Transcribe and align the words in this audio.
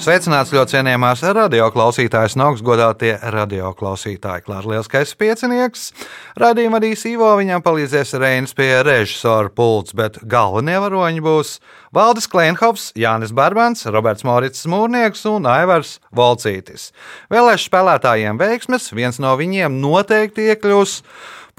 Sveicināts 0.00 0.48
ļoti 0.54 0.78
cienījamās 0.78 1.20
radioklausītājas 1.36 2.32
un 2.38 2.46
augstgadātie 2.46 3.10
radioklausītāji. 3.34 4.46
Klārs 4.46 4.68
Lielskais 4.70 5.10
piecinieks. 5.20 5.82
Radījuma 6.40 6.78
vadīs 6.78 7.02
Ivo, 7.10 7.28
viņam 7.36 7.60
palīdzēs 7.66 8.14
Reinas 8.22 8.56
pie 8.56 8.70
režisora 8.86 9.52
pults, 9.52 9.92
bet 9.92 10.16
galvenie 10.24 10.78
varoņi 10.80 11.20
būs 11.26 11.52
Valdis 11.92 12.30
Kleinhofs, 12.32 12.88
Jānis 12.96 13.36
Barbans, 13.36 13.84
Roberts 13.92 14.24
Morits 14.24 14.64
Mūrnieks 14.64 15.26
un 15.28 15.44
Aivars 15.52 15.98
Volcītis. 16.16 16.94
Vēlēšu 17.28 17.68
spēlētājiem 17.68 18.40
veiksmes, 18.40 18.88
viens 18.96 19.20
no 19.20 19.36
viņiem 19.36 19.82
noteikti 19.84 20.48
iekļūs 20.54 21.02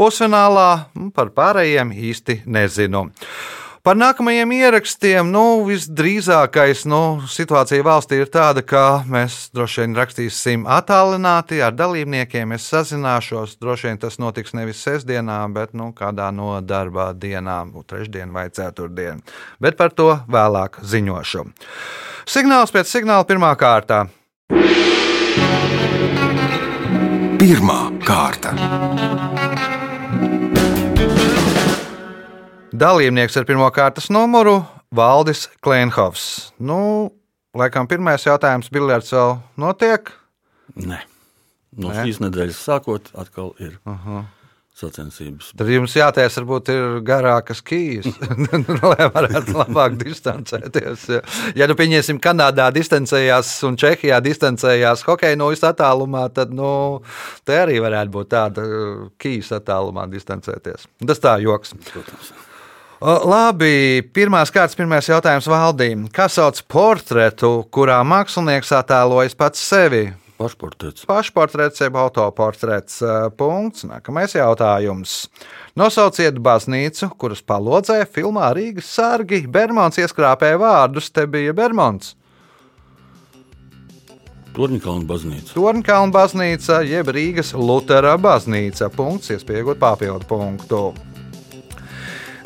pusfinālā, 0.02 0.70
par 1.14 1.30
pārējiem 1.38 1.94
īsti 1.94 2.42
nezinu. 2.50 3.12
Par 3.82 3.98
nākamajiem 3.98 4.52
ierakstiem, 4.54 5.32
nu, 5.34 5.64
visdrīzākais 5.66 6.84
nu, 6.86 7.24
situācija 7.26 7.82
valstī 7.82 8.20
ir 8.22 8.30
tāda, 8.30 8.62
ka 8.62 9.02
mēs 9.10 9.48
droši 9.58 9.82
vien 9.82 9.96
rakstīsim 9.98 10.68
attālināti 10.70 11.64
ar 11.66 11.74
dalībniekiem. 11.74 12.54
Es 12.54 12.68
sazināšos, 12.70 13.56
droši 13.58 13.90
vien 13.90 13.98
tas 14.04 14.20
notiks 14.22 14.54
nevis 14.54 14.84
sestdienā, 14.86 15.40
bet 15.56 15.74
nu, 15.74 15.90
kādā 15.98 16.30
no 16.30 16.54
darba 16.62 17.10
dienām, 17.18 17.74
trešdien 17.90 18.30
vai 18.30 18.52
ceturtdien. 18.54 19.26
Bet 19.58 19.82
par 19.82 19.98
to 19.98 20.12
vēlāk 20.30 20.78
ziņošu. 20.86 21.48
Signāls 22.30 22.70
pēc 22.70 22.86
signāla 22.86 23.26
pirmā 23.26 23.50
kārta. 23.58 24.04
Pirmā 27.42 27.82
kārta. 28.06 28.54
Dalībnieks 32.82 33.36
ar 33.38 33.46
pirmā 33.46 33.68
kārtas 33.70 34.08
numuru- 34.10 34.64
Valdis 34.98 35.44
Kleinhofs. 35.62 36.50
Nu, 36.58 37.12
laikam 37.54 37.86
pirmais 37.86 38.26
jautājums- 38.26 38.72
biljards 38.74 39.12
vēl 39.14 39.38
notiek? 39.62 40.10
Nē. 40.74 40.98
No 41.78 41.92
Nē? 41.92 42.02
šīs 42.02 42.18
nedēļas 42.26 42.58
sākot, 42.58 43.14
atkal 43.14 43.54
ir 43.60 43.78
uh 43.86 43.94
-huh. 43.94 44.26
sacensības. 44.74 45.54
Tad 45.56 45.68
jums 45.68 45.94
jātaisa, 45.94 46.42
varbūt 46.42 46.74
ir 46.74 47.02
garākas 47.06 47.62
kījas, 47.62 48.18
lai 48.90 49.10
varētu 49.14 49.54
labāk 49.62 50.02
distancēties. 50.02 51.22
Ja, 51.56 51.68
nu 51.68 51.76
pieņemsim, 51.76 52.20
Kanādā 52.20 52.72
distancējās 52.74 53.64
un 53.64 53.78
Čehijā 53.78 54.20
distancējās 54.22 55.06
hokeja 55.06 55.36
no 55.38 55.52
visā 55.54 55.70
attālumā, 55.70 56.34
tad 56.34 56.50
nu, 56.50 57.04
te 57.46 57.62
arī 57.62 57.78
varētu 57.80 58.10
būt 58.10 58.28
tāda 58.30 58.62
kījas 59.20 59.52
attālumā 59.62 60.10
distancēties. 60.10 60.88
Tas 61.06 61.20
tā 61.20 61.38
joks. 61.40 61.76
Protams. 61.94 62.50
Labi, 63.02 64.04
pirmās 64.14 64.52
kārtas, 64.54 64.78
pirmais 64.78 65.08
jautājums 65.10 65.48
valdīm. 65.50 66.04
Kas 66.14 66.36
sauc 66.38 66.60
portretu, 66.70 67.64
kurā 67.74 67.98
mākslinieks 68.06 68.70
attēlojas 68.78 69.34
pats 69.34 69.64
sevi? 69.72 70.04
Pašportrets. 70.38 71.08
Pašportrets, 71.10 71.82
jeb 71.82 71.98
autoportrets. 71.98 73.00
Punkts. 73.38 73.88
Nākamais 73.90 74.38
jautājums. 74.38 75.16
Nosauciet 75.78 76.38
baznīcu, 76.38 77.10
kuras 77.18 77.42
palodzē 77.42 78.04
filmā 78.06 78.54
Rīgas 78.54 78.94
sārgi 78.94 79.48
Bermons 79.50 79.98
ieskrāpēja 80.02 80.62
vārdus. 80.62 81.10
Te 81.10 81.26
bija 81.26 81.58
Bermons. 81.58 82.14
Torņkalna 84.54 85.08
baznīca. 85.10 85.56
Tornkalna 85.56 86.14
baznīca, 86.14 86.84
jeb 86.86 87.10
Rīgas 87.18 87.56
Lutera 87.58 88.14
baznīca. 88.22 88.94
Punkts, 88.94 89.34
iespējot 89.34 89.82
papildu 89.82 90.30
punktu. 90.30 90.90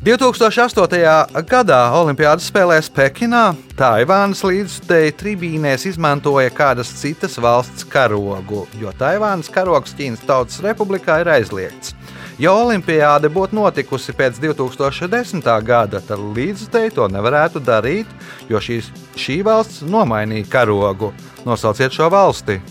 2008. 0.05 1.41
gadā 1.49 1.77
Olimpiādas 1.97 2.45
spēlēs 2.51 2.91
Pekinā 2.93 3.55
Taivānas 3.73 4.43
līdzstēji 4.45 5.15
tribīnēs 5.17 5.87
izmantoja 5.89 6.51
kādas 6.53 6.91
citas 6.99 7.39
valsts 7.41 7.87
karogu, 7.89 8.67
jo 8.77 8.93
Taivānas 8.99 9.49
karogs 9.49 9.97
Ķīnas 9.97 10.21
Tautas 10.29 10.61
Republikā 10.61 11.17
ir 11.23 11.31
aizliegts. 11.39 11.95
Ja 12.37 12.53
Olimpiāda 12.53 13.33
būtu 13.33 13.57
notikusi 13.57 14.13
pēc 14.13 14.37
2010. 14.45 15.49
gada, 15.65 16.05
tad 16.05 16.21
līdzstēji 16.37 16.93
to 16.99 17.09
nevarētu 17.09 17.65
darīt, 17.65 18.05
jo 18.45 18.61
šīs, 18.61 18.93
šī 19.17 19.41
valsts 19.41 19.81
nomainīja 19.89 20.51
karogu. 20.53 21.15
Nosauciet 21.49 21.97
šo 21.97 22.13
valsti! 22.13 22.61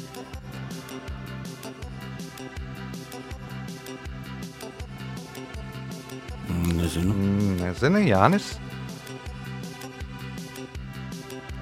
Nezinu, 7.75 8.05
Jānis. 8.07 8.53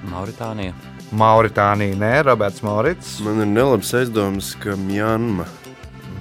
Mauritānija. 0.05 0.75
Mauritānija, 1.09 1.97
nē, 1.97 2.11
Roberts 2.27 2.61
Morits. 2.61 3.15
Man 3.25 3.41
ir 3.41 3.49
nelabs 3.49 3.89
aizdoms, 3.97 4.51
ka 4.61 4.75
Mjanma. 4.77 5.47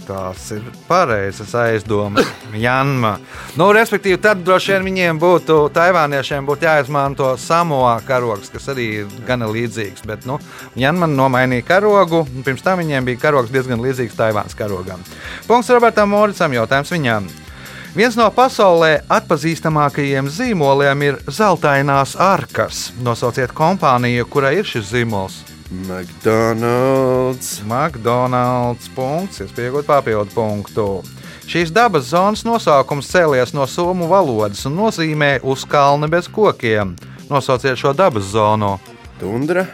Tās 0.06 0.46
ir 0.56 0.64
pareizas 0.88 1.52
aizdomas. 1.60 2.26
Janma. 2.64 3.12
Nu, 3.60 3.68
respektīvi, 3.76 4.16
tad 4.24 4.40
droši 4.46 4.72
vien 4.72 4.88
viņiem 4.88 5.20
būtu, 5.20 5.58
taivāniešiem 5.76 6.48
būtu 6.48 6.66
jāizmanto 6.66 7.28
samoā 7.38 7.98
karogs, 8.08 8.48
kas 8.50 8.72
arī 8.72 8.88
ir 9.02 9.14
gana 9.28 9.50
līdzīgs. 9.52 10.08
Bet, 10.08 10.24
nu, 10.26 10.40
Janma 10.74 11.06
nomainīja 11.12 11.68
karogu, 11.68 12.24
un 12.24 12.48
pirms 12.48 12.64
tam 12.64 12.80
viņiem 12.80 13.12
bija 13.12 13.26
karogs 13.28 13.52
diezgan 13.52 13.84
līdzīgs 13.84 14.16
Taivānas 14.18 14.56
karogam. 14.58 15.04
Punkts 15.46 15.70
Robertam 15.76 16.16
Moricam, 16.16 16.56
jautājums 16.56 16.96
viņam. 16.96 17.30
Viens 17.92 18.14
no 18.16 18.24
pasaulē 18.32 19.02
atpazīstamākajiem 19.12 20.28
zīmoliem 20.32 21.02
ir 21.04 21.16
zeltainās 21.28 22.14
arkas. 22.16 22.86
Nosauciet 23.04 23.52
kompāniju, 23.52 24.24
kurai 24.32 24.54
ir 24.62 24.68
šis 24.68 24.86
zīmols. 24.94 25.42
McDonald's. 25.68 27.58
McDonald's 27.68 28.88
punkts, 28.96 29.42
iespējot 29.44 29.84
papildu 29.84 30.32
punktu. 30.32 30.86
Šīs 31.44 31.72
dabas 31.74 32.08
zonas 32.14 32.46
nosaukums 32.48 33.10
cēlies 33.12 33.52
no 33.52 33.66
somu 33.68 34.08
valodas 34.08 34.64
un 34.68 34.78
nozīmē 34.78 35.34
uz 35.44 35.66
kalna 35.68 36.08
bez 36.08 36.30
kokiem. 36.32 36.94
Nosauciet 37.28 37.76
šo 37.76 37.92
dabas 37.92 38.30
zonu. 38.32 38.78
Tundra. 39.20 39.66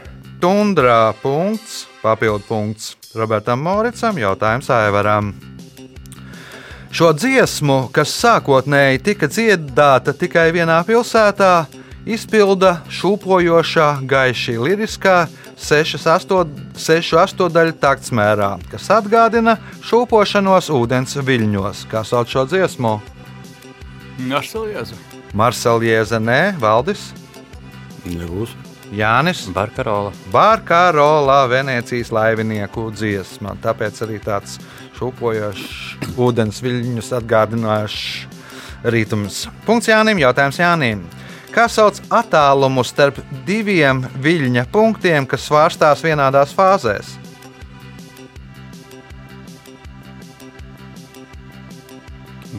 Tundrā 0.43 1.15
punkts, 1.23 1.85
papildu 2.03 2.43
punkts 2.50 2.97
Robertam 3.15 3.62
Moricam, 3.62 4.19
jautājums 4.19 4.71
Aivaram. 4.75 5.33
Šo 6.88 7.12
dziesmu, 7.12 7.88
kas 7.93 8.15
sākotnēji 8.16 9.03
tika 9.04 9.28
dziedāta 9.28 10.15
tikai 10.16 10.49
vienā 10.56 10.78
pilsētā, 10.88 11.66
izpilda 12.09 12.78
šūpojošā, 12.88 13.88
gaiši 14.09 14.56
liriskā 14.56 15.19
6-8 15.60 17.53
daļu 17.53 17.76
taktsmērā, 17.82 18.50
kas 18.72 18.88
atgādina 18.97 19.59
šūpošanos 19.84 20.72
ūdens 20.72 21.12
viļņos. 21.21 21.84
Kā 21.93 22.00
sauc 22.09 22.32
šo 22.32 22.47
dziesmu? 22.49 22.97
Marseljēza. 24.32 24.97
Marseljēza, 25.37 26.19
nē, 26.25 26.43
Valdis, 26.62 27.12
Nebūs. 28.09 28.55
Jānis. 28.94 29.44
Barkarola. 29.53 30.12
Barkarola 30.32 31.47
Venecijas 31.50 32.12
laivinieku 32.15 32.88
dziesma. 32.94 33.56
Tāpēc 33.62 34.00
arī 34.06 34.19
tāds 34.25 34.56
šūpojošs, 34.98 36.16
ūdens 36.19 36.58
viļņus 36.64 37.12
atgādinošs 37.20 38.02
ritms. 38.90 39.46
Punkts 39.67 39.90
Jānim, 39.90 40.20
jautājums 40.23 40.58
Jānim. 40.61 41.06
Kā 41.55 41.64
sauc 41.70 42.00
attālumu 42.12 42.84
starp 42.87 43.19
diviem 43.46 44.05
viļņa 44.23 44.67
punktiem, 44.73 45.26
kas 45.26 45.46
svārstās 45.49 46.05
vienādās 46.05 46.52
fāzēs? 46.55 47.17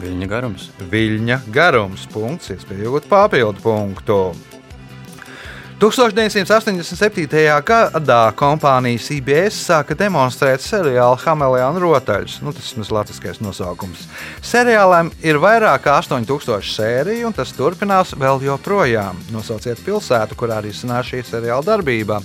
Viļņa 0.00 0.28
garums. 0.28 0.70
Viļņa 0.90 1.42
garums, 1.52 2.06
punkts, 2.12 2.52
iespējot 2.56 3.08
papildu 3.10 3.60
punktu. 3.64 4.20
1987. 5.80 7.24
gadā 7.64 8.18
kompānija 8.36 9.00
CBS 9.00 9.62
sāka 9.64 9.94
demonstrēt 9.96 10.60
seriālu 10.60 11.16
Hameleona 11.22 11.80
rotaļus. 11.80 12.34
Nu, 12.44 12.52
tas 12.52 12.74
ir 12.76 12.90
latviskais 12.92 13.40
nosaukums. 13.40 14.02
Seriālam 14.44 15.08
ir 15.24 15.40
vairāk 15.40 15.86
kā 15.86 15.94
8000 16.02 16.68
sēriju, 16.68 17.30
un 17.30 17.36
tas 17.38 17.54
turpinās 17.56 18.12
vēl 18.12 18.44
joprojām. 18.44 19.22
Nosauciet 19.32 19.80
pilsētu, 19.86 20.36
kurā 20.36 20.60
arī 20.60 20.74
sanāk 20.76 21.08
šī 21.14 21.22
seriāla 21.30 21.64
darbība. 21.64 22.20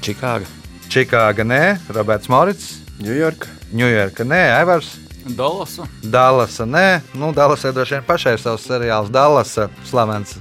Čikāga. 0.00 0.48
Čikāga, 0.88 1.44
nē, 1.44 1.62
Roberts 1.92 2.32
Morits, 2.32 2.85
Ņujorka. 3.02 3.50
Ņujorka, 3.76 4.24
nē, 4.24 4.42
Aivars. 4.60 4.94
Dallasa. 5.26 5.88
Dallasa. 6.02 6.64
Nē, 6.64 7.02
nu, 7.18 7.32
Dallasai 7.36 7.74
droši 7.74 7.98
vien 7.98 8.06
pašai 8.06 8.36
savs 8.40 8.64
seriāls 8.68 9.10
Dallasa 9.12 9.68
slavens. 9.88 10.36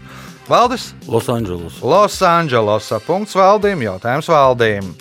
Valdis? 0.48 0.92
Losandželos. 1.10 1.82
Losandželosā. 1.82 3.02
Punkts 3.04 3.34
valdīm, 3.36 3.82
jautājums 3.88 4.30
valdīm. 4.30 4.94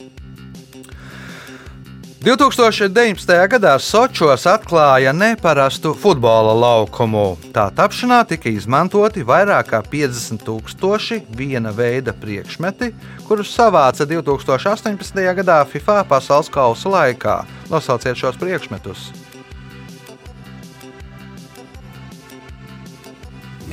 2019. 2.24 3.28
gadā 3.52 3.74
Sočos 3.76 4.46
atklāja 4.48 5.10
neparastu 5.12 5.90
futbola 5.92 6.54
laukumu. 6.56 7.34
Tā 7.52 7.66
tapšanā 7.68 8.22
tika 8.24 8.48
izmantoti 8.48 9.20
vairāk 9.28 9.68
kā 9.68 9.82
50 9.84 10.40
tūkstoši 10.46 11.18
viena 11.36 11.68
veida 11.76 12.14
priekšmeti, 12.16 12.94
kurus 13.28 13.52
savāca 13.52 14.06
2018. 14.08 15.20
gadā 15.36 15.58
FIFA 15.68 15.98
pasaules 16.08 16.48
kausa 16.48 16.94
laikā. 16.94 17.34
Nosauciet 17.68 18.16
šos 18.16 18.40
priekšmetus. 18.40 19.10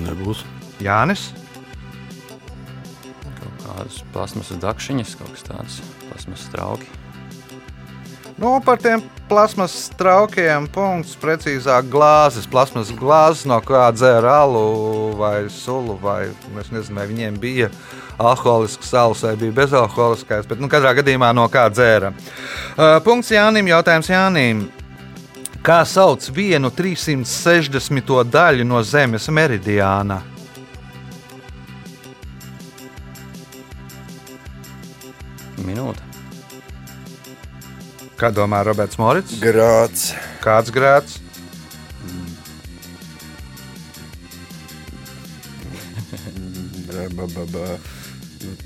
Nebūs. 0.03 0.43
Jānis, 0.83 1.29
Kādas 3.61 4.01
plasmasas 4.11 4.59
dakšiņas, 4.59 5.15
kaut 5.15 5.31
kas 5.37 5.47
tāds- 5.47 5.79
plasmasas 6.09 6.51
trauki. 6.51 7.00
Nu, 8.41 8.57
par 8.65 8.81
tiem 8.81 9.03
plasmas 9.29 9.75
traukiem 9.95 10.65
punkts, 10.73 11.13
precīzāk 11.21 11.87
glāzes, 11.93 12.49
plasmas 12.49 12.89
glāzes, 12.97 13.45
no 13.47 13.61
kā 13.63 13.85
dzēra 13.95 14.41
alu 14.41 15.13
vai 15.19 15.45
sulu, 15.53 15.95
vai 16.01 16.25
es 16.59 16.71
nezinu, 16.73 16.97
vai 16.97 17.07
viņiem 17.13 17.37
bija 17.39 17.69
alkoholisks 18.19 18.91
alus 18.97 19.23
vai 19.23 19.37
bija 19.39 19.55
bezalkoholiskais, 19.61 20.49
bet 20.49 20.59
nu, 20.59 20.67
katrā 20.71 20.95
gadījumā 20.99 21.31
no 21.37 21.47
kā 21.53 21.69
dzēra. 21.71 22.11
Uh, 22.11 22.99
punkts 23.05 23.31
Jānim, 23.31 23.71
jautājums 23.71 24.11
Jānim. 24.11 24.67
Kā 25.61 25.83
sauc 25.85 26.25
vienu 26.33 26.73
360. 26.73 28.13
daļu 28.33 28.65
no 28.65 28.81
Zemes 28.81 29.29
meridiāna? 29.29 30.23
Minūte. 35.61 36.10
Kā 38.21 38.29
domā 38.29 38.59
Roberts 38.67 38.99
Morits? 39.01 39.33
Grāts. 39.41 40.11
Kāds 40.43 40.69
grāds? 40.73 41.17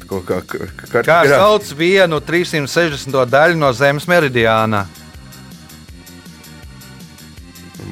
Kaut 0.06 0.26
kā 0.28 0.40
Kā 1.02 1.02
grā- 1.26 1.26
sauc 1.40 1.72
vienu 1.78 2.20
360. 2.22 3.26
daļu 3.30 3.58
no 3.58 3.72
Zemes 3.74 4.06
meridiāna? 4.08 4.86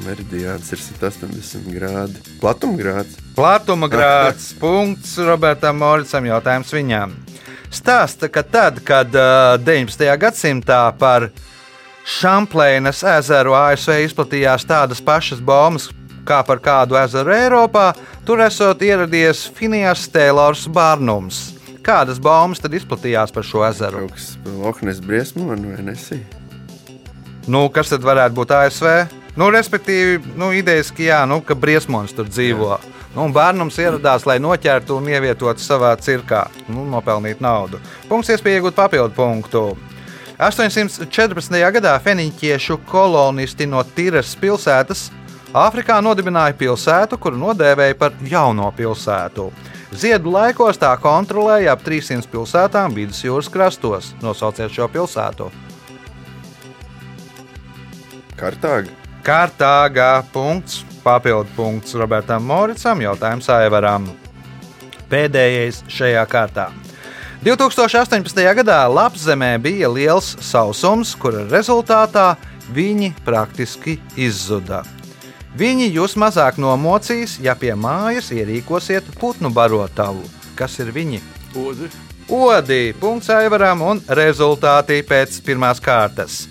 Meridiāns 0.04 0.68
ir 0.72 0.78
180 0.78 1.68
grādi. 1.72 2.20
Platumgrāds. 2.40 3.16
Platuma 3.34 3.88
grāds. 3.88 4.52
Punkts 4.60 5.16
Robertam 5.18 5.78
Moricam. 5.80 6.26
Jautājums 6.28 6.72
viņam. 6.76 7.14
Stāsta, 7.72 8.28
ka 8.30 8.42
tad, 8.42 8.82
kad 8.84 9.08
uh, 9.16 9.56
19. 9.58 10.04
gadsimtā 10.20 10.82
par 10.98 11.30
Šamplēnas 12.04 12.98
ezeru 13.14 13.54
ASV 13.56 14.02
izplatījās 14.04 14.66
tādas 14.68 15.00
pašas 15.00 15.38
bombas 15.40 15.86
kā 16.28 16.42
par 16.44 16.60
kādu 16.60 16.98
ezeru 17.00 17.32
Eiropā, 17.32 17.92
tur 18.28 18.42
esot 18.44 18.82
ieradies 18.84 19.44
Finijas 19.56 20.04
Tēlors 20.12 20.66
Bārnums. 20.68 21.54
Kādas 21.84 22.20
bombas 22.20 22.60
tad 22.60 22.76
izplatījās 22.76 23.32
par 23.32 23.44
šo 23.44 23.64
ezeru? 23.64 24.04
Kaut 24.04 24.18
kas 24.18 24.28
Lohnes 24.44 25.00
briesmoni 25.04 25.72
vai 25.72 25.84
nesī? 25.84 26.20
Nu, 27.48 27.66
kas 27.72 27.92
tad 27.92 28.04
varētu 28.04 28.36
būt 28.36 28.52
ASV? 28.56 28.90
Nu, 29.40 29.48
respektīvi, 29.52 30.20
nu, 30.40 30.52
idejaski, 30.56 31.08
jā, 31.08 31.22
nu, 31.28 31.40
ka 31.44 31.56
briesmonis 31.56 32.12
tur 32.16 32.28
dzīvo. 32.28 32.78
Nu, 33.14 33.26
un 33.26 33.34
bērnums 33.34 33.80
ieradās, 33.80 34.24
lai 34.28 34.36
noķertu 34.42 34.96
un 34.96 35.08
ievietotu 35.08 35.62
savā 35.62 35.92
cirkā, 36.00 36.46
nu, 36.68 36.86
nopelnītu 36.92 37.44
naudu. 37.44 37.80
Punkts 38.08 38.32
iespēja 38.32 38.60
iegūt 38.60 38.76
papildu 38.78 39.16
punktu. 39.16 39.66
814. 40.38 41.60
gadā 41.76 41.98
feniķiešu 42.02 42.80
kolonisti 42.90 43.68
no 43.70 43.82
Tīras 43.94 44.34
pilsētas 44.40 45.10
Āfrikā 45.54 46.00
nodibināja 46.02 46.56
pilsētu, 46.58 47.14
kuru 47.22 47.38
nodēvēja 47.38 47.94
par 47.94 48.14
jauno 48.26 48.66
pilsētu. 48.74 49.52
Ziedu 49.94 50.32
laikos 50.34 50.80
tā 50.82 50.90
kontrolēja 50.98 51.76
ap 51.76 51.84
300 51.86 52.26
pilsētām 52.32 52.96
vidusjūras 52.96 53.52
krastos. 53.54 54.10
Nosauciet 54.22 54.74
šo 54.74 54.88
pilsētu. 54.90 55.46
Kartāga. 58.34 58.90
Kārtāgā 59.24 60.24
punkts, 60.34 60.82
papildu 61.06 61.54
punkts 61.54 61.94
Robertam 61.94 62.42
Moricam, 62.50 63.06
jautājums 63.06 63.46
Aivaram. 63.54 64.10
Pēdējais 65.06 65.84
šajā 65.86 66.26
kārtā. 66.26 66.72
2018. 67.44 68.38
gadā 68.56 68.86
Lapzemē 68.88 69.58
bija 69.60 69.88
liels 69.92 70.30
sausums, 70.40 71.10
kura 71.12 71.42
rezultātā 71.50 72.38
viņi 72.72 73.10
praktiski 73.26 73.98
izzuda. 74.16 74.78
Viņi 75.52 75.90
jūs 75.92 76.14
mazāk 76.16 76.56
nomocīs, 76.56 77.36
ja 77.44 77.52
pie 77.52 77.74
mājas 77.76 78.30
ierīkosiet 78.32 79.10
putnu 79.20 79.50
barotavu. 79.52 80.24
Kas 80.56 80.78
ir 80.80 80.88
viņi? 80.96 81.20
Odi. 81.60 81.90
Odi, 82.32 82.94
punkts 82.96 83.28
Aivaram 83.28 83.84
un 83.84 84.00
rezultāti 84.08 85.02
pēc 85.04 85.36
pirmās 85.44 85.84
kārtas. 85.84 86.46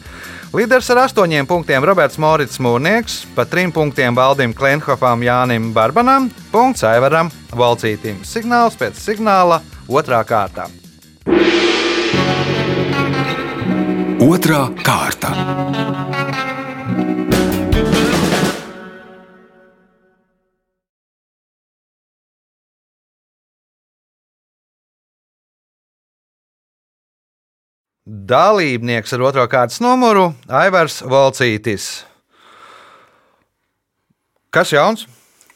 Līderis 0.54 0.92
ar 0.94 1.08
astoņiem 1.08 1.50
punktiem 1.50 1.82
Roberts 1.90 2.22
Morits 2.22 2.62
Mūrnieks, 2.62 3.24
pa 3.34 3.48
trim 3.50 3.74
punktiem 3.74 4.14
Valdim 4.14 4.54
Klenhofam 4.54 5.26
Jānim 5.26 5.74
Barbanam, 5.74 6.30
punkts 6.54 6.86
Aivaram 6.86 7.34
Valcītim. 7.50 8.22
Signāls 8.22 8.78
pēc 8.78 9.02
signāla 9.02 9.64
otrā 9.90 10.22
kārta. 10.22 10.70
Otra 14.24 14.70
kārta. 14.80 15.34
Dalībnieks 28.08 29.12
ar 29.12 29.26
otro 29.28 29.44
kārtas 29.52 29.82
numuru- 29.84 30.30
Aivars 30.62 31.02
Valcītis. 31.04 32.06
Kas 34.56 34.72
jauns? 34.72 35.04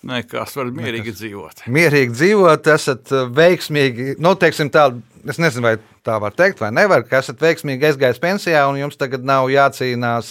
Nekas 0.06 0.54
var 0.56 0.70
mierīgi 0.72 1.14
dzīvot. 1.16 1.64
Mierīgi 1.74 2.14
dzīvot, 2.14 2.68
esat 2.76 3.12
uh, 3.16 3.26
veiksmīgi, 3.34 4.14
nu, 4.24 4.36
teiksim 4.40 4.70
tā, 4.72 4.92
es 5.28 5.40
nezinu, 5.42 5.66
vai 5.66 5.76
tā 6.06 6.20
var 6.22 6.36
teikt, 6.38 6.62
vai 6.62 6.70
nevar, 6.76 7.04
ka 7.10 7.24
esat 7.24 7.42
veiksmīgi 7.42 7.90
aizgājis 7.90 8.22
pensijā 8.24 8.62
un 8.70 8.78
jums 8.80 9.00
tagad 9.00 9.26
nav 9.28 9.50
jācīnās 9.52 10.30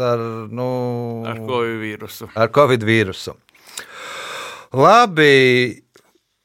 ar, 0.00 0.22
nu, 0.50 0.68
Ar 1.28 1.42
covid 1.44 1.78
vīrusu. 1.84 2.30
ar 2.34 2.48
covid 2.56 2.86
vīrusu. 2.88 3.36
Labi, 4.72 5.82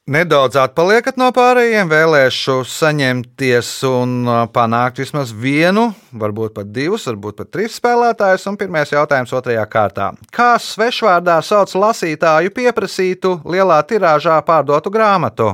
nedaudz 0.08 0.56
atpaliekat 0.58 1.18
no 1.20 1.28
pārējiem. 1.36 1.88
Vēlēšu 1.90 2.62
saņemties 2.68 3.70
un 3.88 4.14
panākt 4.54 5.02
vismaz 5.02 5.30
vienu, 5.36 5.90
varbūt 6.16 6.56
pat 6.56 6.72
divus, 6.72 7.06
varbūt 7.10 7.38
pat 7.42 7.52
trīs 7.54 7.76
spēlētājus. 7.78 8.46
Un 8.50 8.58
pirmais 8.60 8.92
jautājums 8.92 9.34
otrajā 9.36 9.66
kārtā. 9.70 10.10
Kā 10.34 10.54
svešvārdā 10.62 11.38
sauc 11.44 11.74
lasītāju 11.76 12.52
pieprasītu 12.56 13.38
lielā 13.44 13.78
tirāžā 13.88 14.40
pārdotu 14.46 14.92
grāmatu? 14.94 15.52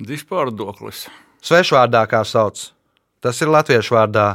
Dišpārdoklis. 0.00 1.06
Svešvārdā 1.44 2.04
kā 2.10 2.24
sauc? 2.26 2.70
Tas 3.20 3.38
ir 3.40 3.52
latviešu 3.52 3.94
vārdā. 3.94 4.26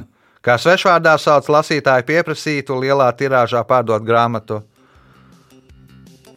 Kā 0.46 0.60
svešvārdā 0.62 1.16
sauc 1.18 1.48
lasītāju 1.50 2.06
pieprasītu 2.06 2.78
lielā 2.78 3.10
tirāžā 3.18 3.66
pārdot 3.66 4.06
grāmatu? 4.06 4.62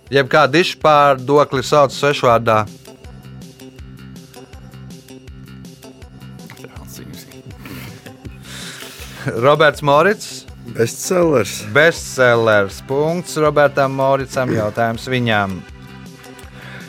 Jeb 0.09 0.31
kā 0.33 0.47
dišpārdokli 0.49 1.61
sauc 1.61 1.93
svešvārdā? 1.93 2.63
Roberts 9.37 9.83
Morits, 9.83 10.47
Bestsellers. 10.75 11.65
bestsellers. 11.73 12.83
Punkts 12.87 13.37
Robertam 13.37 13.93
Moricam. 13.93 14.53
Jautājums 14.53 15.09
viņam. 15.09 15.59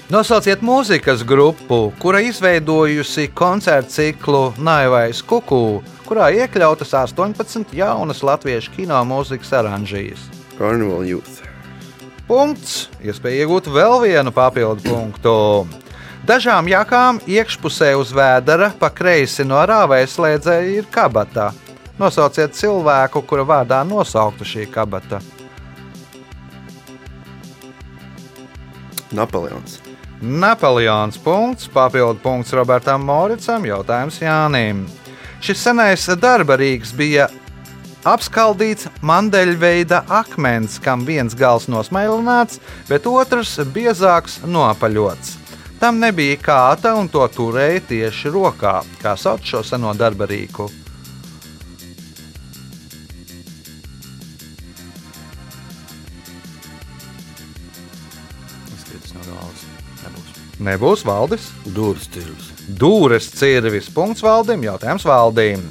Nosauciet 0.09 0.63
mūzikas 0.65 1.21
grupu, 1.21 1.91
kura 2.01 2.19
izveidojusi 2.25 3.27
koncertu 3.33 3.93
ciklu 3.93 4.53
Naivais 4.57 5.21
Kuku, 5.21 5.83
kurā 6.07 6.31
iekļautas 6.33 6.95
18 6.97 7.75
jaunas 7.77 8.23
latviešu 8.25 8.73
kino 8.73 8.97
mūzikas 9.05 9.53
oranžijas. 9.59 10.23
Carnival 10.57 11.05
Youth. 11.05 11.43
Punkts. 12.25 12.87
Iespēja 13.05 13.45
iegūt 13.45 13.69
vēl 13.69 13.99
vienu 14.01 14.33
papildu 14.33 14.81
punktu. 14.89 15.35
Dažām 16.29 16.67
jakām 16.69 17.17
iekšpusē 17.25 17.95
uz 17.97 18.11
vēdera 18.13 18.67
pa 18.77 18.91
kreisi 18.93 19.41
no 19.41 19.63
rāvēja 19.65 20.09
slēdzēja 20.11 20.75
ir 20.75 20.85
kabata. 20.93 21.47
Nosauciet 21.97 22.53
cilvēku, 22.53 23.23
kura 23.25 23.41
vārdā 23.49 23.79
nosaukta 23.81 24.45
šī 24.45 24.67
kabata. 24.69 25.23
Napoleons. 29.09 29.79
Napoleons 30.21 31.17
punkts, 31.17 31.65
papildu 31.73 32.21
punkts 32.21 32.53
Robertam 32.53 33.09
Moricam, 33.09 33.65
jautājums 33.65 34.21
Jānim. 34.21 34.85
Šis 35.41 35.65
senais 35.65 36.05
darba 36.21 36.59
rīks 36.61 36.93
bija 36.93 37.25
apskaldīts 38.05 38.85
mandeļveida 39.01 40.05
akmens, 40.21 40.77
kam 40.77 41.09
viens 41.09 41.33
gals 41.33 41.65
nosmailināts, 41.73 42.61
bet 42.85 43.09
otrs 43.09 43.57
biezāks 43.73 44.43
nopaļots. 44.45 45.38
Tam 45.79 45.99
nebija 45.99 46.35
kāta 46.43 46.91
un 46.99 47.07
to 47.07 47.23
turēja 47.31 47.79
tieši 47.87 48.31
rokā, 48.35 48.81
kā 48.99 49.15
sauc 49.15 49.45
šo 49.47 49.63
seno 49.63 49.93
darba 49.95 50.27
rīku. 50.27 50.67
Nebūs. 60.59 61.05
Valdis. 61.07 61.45
Dūris 61.71 62.09
tirgus. 62.11 62.49
Dūres 62.67 63.29
cirvis. 63.31 63.87
Punkts 63.95 64.23
valdim, 64.25 64.65
jautājums 64.67 65.05
valdīm. 65.07 65.63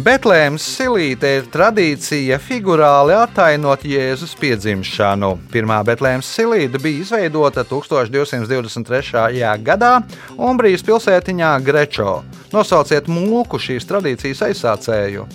Betlēmas 0.00 0.64
silīte 0.64 1.28
ir 1.40 1.48
tradīcija 1.52 2.38
figurāli 2.40 3.12
attainot 3.12 3.82
Jēzus 3.84 4.32
piedzimšanu. 4.40 5.34
Pirmā 5.52 5.80
Betlēmas 5.84 6.28
silīte 6.30 6.80
bija 6.80 7.02
izveidota 7.02 7.64
1223. 7.68 9.42
gadā 9.66 9.90
Umbrijas 10.38 10.86
pilsētiņā 10.86 11.50
Grečo. 11.66 12.14
Nosauciet 12.54 13.10
mūku 13.12 13.60
šīs 13.60 13.88
tradīcijas 13.90 14.40
aizsācēju. 14.48 15.26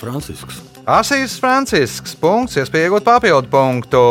Francisks. 0.00 0.62
Asīs 0.88 1.36
Francisks. 1.42 2.16
Punkts, 2.16 2.56
iespējot 2.62 3.04
papildu 3.04 3.52
punktu. 3.52 4.06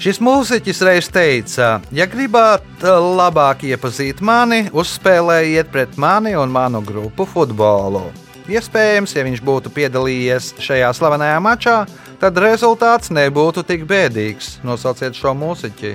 Šis 0.00 0.16
mūziķis 0.24 0.78
reiz 0.80 1.08
teica, 1.12 1.74
ja 1.92 2.06
gribat 2.08 2.64
labāk 2.80 3.66
iepazīt 3.68 4.22
mani, 4.24 4.62
uzspēlējiet 4.72 5.68
pret 5.68 5.98
mani 6.00 6.32
un 6.40 6.48
manu 6.48 6.80
grupu 6.80 7.26
futbolu. 7.28 8.06
Iespējams, 8.48 9.12
ja 9.12 9.26
viņš 9.28 9.44
būtu 9.44 9.68
piedalījies 9.76 10.54
šajā 10.56 10.88
slavenajā 10.96 11.36
mačā, 11.44 11.76
tad 12.16 12.40
rezultāts 12.40 13.12
nebūtu 13.12 13.60
tik 13.68 13.84
bēdīgs. 13.84 14.62
Nosauciet 14.64 15.20
šo 15.20 15.36
mūziķi. 15.36 15.92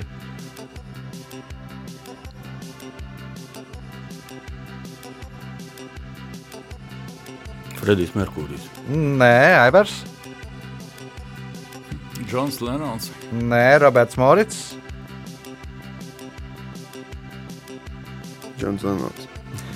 Fredijs 7.82 8.14
Merkūrijs. 8.14 8.70
Nē, 8.86 9.38
Aivars, 9.66 10.04
Džons 12.36 12.58
Lenons. 12.60 13.12
Nē, 13.32 13.80
Roberts 13.80 14.18
Morits. 14.20 14.74
Džons 18.60 18.84
Lenons. 18.84 19.22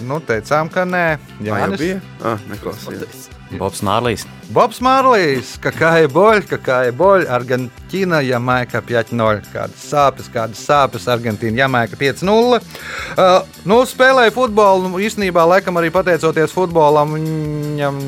Nu, 0.04 0.18
teicām, 0.20 0.68
ka 0.68 0.84
nē. 0.84 1.06
Jā, 1.40 1.62
jau 1.62 1.78
bija. 1.80 2.02
Ah, 2.20 2.44
neklausījās. 2.52 3.30
Bobs 3.56 3.80
Mārlīs. 3.88 4.28
Bobs 4.52 4.82
Mārlīs, 4.84 5.54
kakāja 5.64 6.12
boļ, 6.12 6.44
kakāja 6.52 6.92
boļ, 7.00 7.30
Argentīna, 7.32 8.20
Jamaika 8.28 8.84
5-0. 8.84 9.48
Kādas 9.56 9.88
sāpes, 9.94 10.28
kādas 10.36 10.60
sāpes, 10.60 11.08
Argentīna, 11.08 11.64
Jamaika 11.64 11.96
5-0. 11.96 12.60
Uh, 12.60 13.40
nu, 13.72 13.80
spēlēja 13.88 14.36
futbolu, 14.36 14.92
nu, 14.92 15.00
īstenībā, 15.08 15.48
laikam 15.56 15.80
arī 15.80 15.96
pateicoties 15.96 16.52
futbolam, 16.60 17.16
viņam, 17.16 18.08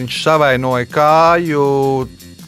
viņš 0.00 0.22
savainoja 0.24 0.94
kāju 0.96 1.72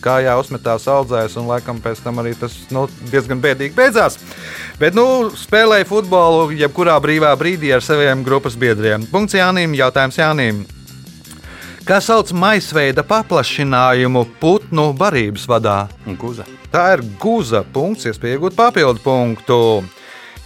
Kājā 0.06 0.36
uzmetās 0.38 0.84
audzējs, 0.86 1.34
un 1.40 1.48
laikam 1.50 1.80
pēc 1.82 1.98
tam 2.04 2.20
arī 2.22 2.36
tas 2.38 2.52
nu, 2.70 2.84
diezgan 3.10 3.40
bēdīgi 3.42 3.74
beidzās. 3.74 4.20
Bet, 4.78 4.94
nu, 4.94 5.32
spēlēja 5.34 5.88
futbolu 5.88 6.52
jebkurā 6.54 6.94
brīvā 7.02 7.32
brīdī 7.40 7.72
ar 7.74 7.82
saviem 7.82 8.22
grupas 8.26 8.54
biedriem. 8.60 9.08
Punkts 9.10 9.34
Jānim, 9.34 9.74
jautājums 9.74 10.20
Jānim. 10.20 10.62
Kā 11.86 11.98
sauc 12.02 12.30
maisveida 12.34 13.02
paplašinājumu 13.06 14.24
putnu 14.42 14.88
barības 14.98 15.44
vadā? 15.50 15.76
Guza. 16.18 16.46
Tā 16.72 16.86
ir 16.96 17.02
guza 17.22 17.60
punkts, 17.62 18.06
iespēja 18.10 18.38
iegūt 18.38 18.56
papildu 18.58 19.02
punktu. 19.04 19.58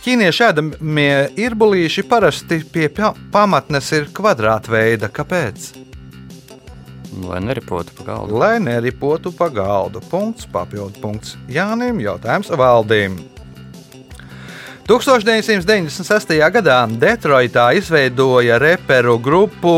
Ķīniešu 0.05 0.45
ēdamie 0.47 1.15
irbulīši 1.41 2.05
parasti 2.09 2.63
pie 2.73 2.89
pa- 2.89 3.13
pamatnes 3.33 3.93
ir 3.93 4.09
kvadrātveida. 4.17 5.09
Kāpēc? 5.13 5.71
Lai 7.19 7.41
neripotu 7.43 7.93
pa 7.99 8.05
galdu. 8.05 8.39
Lai 8.39 8.61
neripotu 8.63 9.33
pa 9.33 9.49
galdu. 9.49 10.01
Punkts, 10.11 10.47
papildu 10.47 11.03
punkts. 11.03 11.37
Jānim 11.51 11.99
jautājums 12.03 12.53
valdīm. 12.55 13.19
1996. 14.91 16.33
gadā 16.51 16.77
Detroitā 16.99 17.69
izveidoja 17.79 18.57
reperu 18.59 19.19
grupu 19.23 19.75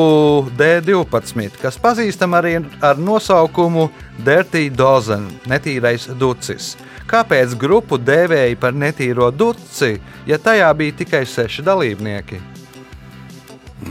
D12, 0.56 1.58
kas 1.60 1.76
pazīstama 1.76 2.40
arī 2.40 2.54
ar 2.80 2.96
nosaukumu 2.96 3.90
Dirty 4.24 4.70
Dozen- 4.72 5.26
netīrais 5.52 6.08
ducis. 6.16 6.76
Kāpēc 7.06 7.52
grupu 7.60 7.98
dēvēja 7.98 8.56
par 8.58 8.72
netīro 8.72 9.28
duci, 9.30 10.00
ja 10.26 10.38
tajā 10.38 10.72
bija 10.76 10.92
tikai 10.92 11.26
seši 11.26 11.62
dalībnieki? 11.62 12.40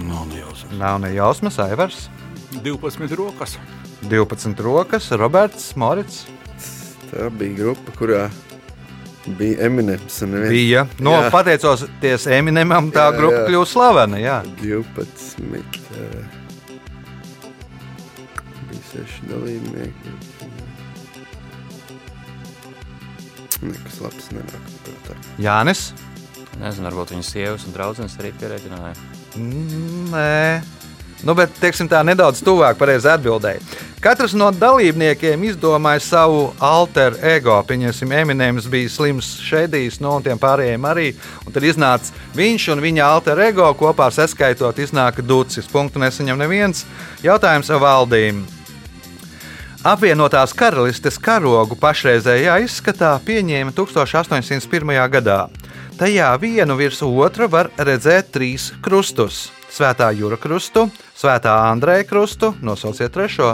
Nav 0.07 0.25
nejausmas. 0.25 0.79
Nav 0.79 1.00
ne 1.01 1.13
jausmas, 1.13 1.60
Aivars, 1.60 2.10
12 2.51 3.15
rokas. 3.15 3.58
12 4.01 4.60
rokas, 4.65 5.12
Roberts, 5.12 5.75
Morits. 5.75 6.25
Tā 7.12 7.29
bija 7.36 7.55
grupa, 7.58 7.91
kurā 8.00 8.25
bija 9.38 9.67
Eminems. 9.67 10.22
Bija. 10.50 10.86
No, 11.00 11.12
Jā. 11.12 11.29
pateicoties 11.34 12.27
Eminemam, 12.27 12.91
tā 12.91 13.10
Jā, 13.10 13.15
grupa 13.17 13.41
jā. 13.43 13.48
kļuva 13.50 13.67
slavena. 13.70 14.20
Jā. 14.22 14.38
12. 14.62 15.81
ā, 15.91 16.24
Bija 18.72 18.84
seši 18.91 19.27
dalībnieki. 19.29 20.15
Nekas 23.62 24.00
labs 24.01 24.31
nenāk. 24.34 24.72
Jānis. 25.41 25.91
Nezinu, 26.62 26.89
varbūt 26.89 27.13
viņas 27.13 27.29
sievas 27.31 27.63
un 27.67 27.75
draudzenes 27.75 28.15
arī 28.20 28.31
pierēķināja. 28.41 28.96
Mm, 29.39 30.10
Nē, 30.12 30.62
nu, 31.28 31.36
bet 31.38 31.54
teiksim, 31.62 31.90
tā 31.92 32.01
nedaudz 32.06 32.42
tuvāk 32.46 32.80
pareizi 32.80 33.10
atbildēji. 33.12 33.63
Katrs 34.01 34.34
no 34.34 34.48
dalībniekiem 34.50 35.44
izdomāja 35.46 36.01
savu 36.01 36.40
alter 36.58 37.13
ego. 37.36 37.60
Pieņemsim, 37.70 38.13
Eminems 38.18 38.66
bija 38.72 38.90
slims 38.90 39.36
šēdījis, 39.46 40.00
no 40.01 40.16
un 40.18 40.25
tiem 40.25 40.42
pārējiem 40.42 40.88
arī. 40.90 41.12
Un 41.46 41.54
tad 41.54 41.68
iznāca 41.70 42.10
viņš 42.38 42.72
un 42.74 42.82
viņa 42.82 43.06
alter 43.06 43.44
ego 43.46 43.68
kopā 43.78 44.10
saskaitot, 44.13 44.82
iznāka 44.82 45.22
ducis. 45.22 45.70
Punktu 45.70 46.01
nesaņem 46.01 46.42
neviens. 46.42 46.86
Jautājums 47.22 47.70
valdīm. 47.70 48.42
Apvienotās 49.82 50.51
karalistes 50.54 51.16
karogu 51.18 51.74
pašreizējā 51.82 52.60
izskatā 52.62 53.16
pieņēma 53.25 53.74
1801. 53.74 54.92
gadā. 55.10 55.40
Tajā 55.98 56.28
vienu 56.42 56.75
virs 56.78 57.01
otra 57.06 57.46
var 57.50 57.72
redzēt 57.78 58.30
trīs 58.34 58.72
krustus- 58.82 59.50
Svētā 59.72 60.10
Jūra 60.12 60.36
krustu, 60.36 60.90
Svētā 61.16 61.54
Andrēja 61.70 62.04
krustu, 62.10 62.51
nosauciet 62.60 63.13
trešo. 63.16 63.54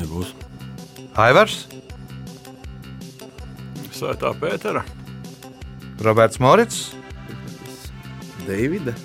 Nebūs. 0.00 0.32
Aivars, 1.14 1.68
Svētā 3.94 4.34
Pētera. 4.40 4.82
Roberts 6.02 6.42
Morits, 6.42 6.88
Deivida. 8.48 8.96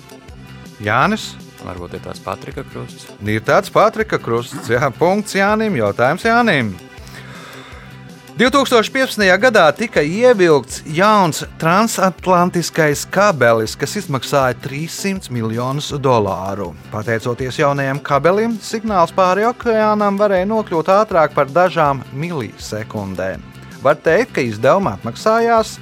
Jānis. 0.82 1.36
Varbūt 1.62 1.98
ir 1.98 2.04
tās 2.06 2.20
Patrika 2.24 2.64
krusts. 2.66 3.08
Ir 3.26 3.42
tāds 3.46 3.70
Patrika 3.74 4.20
krusts, 4.22 4.70
jā, 4.72 4.90
punkts 4.98 5.36
Jānim, 5.38 5.78
jautājums 5.78 6.26
Jānim. 6.26 6.76
2015. 8.38 9.18
gadā 9.42 9.64
tika 9.74 10.02
ievilkts 10.06 10.84
jauns 10.94 11.40
transatlantiskais 11.58 13.08
kabelis, 13.10 13.74
kas 13.74 13.96
izmaksāja 13.98 14.54
300 14.62 15.32
miljonus 15.34 15.88
dolāru. 15.98 16.68
Pateicoties 16.92 17.58
jaunajam 17.58 17.98
kabelim, 17.98 18.54
signāls 18.62 19.10
pāri 19.18 19.48
okeānam 19.50 20.20
varēja 20.22 20.46
nokļūt 20.52 20.92
ātrāk 21.00 21.34
par 21.34 21.50
dažām 21.50 22.04
milisekundēm. 22.14 23.42
Var 23.82 23.98
teikt, 24.06 24.36
ka 24.38 24.46
izdevumi 24.46 24.94
atmaksājās, 24.94 25.80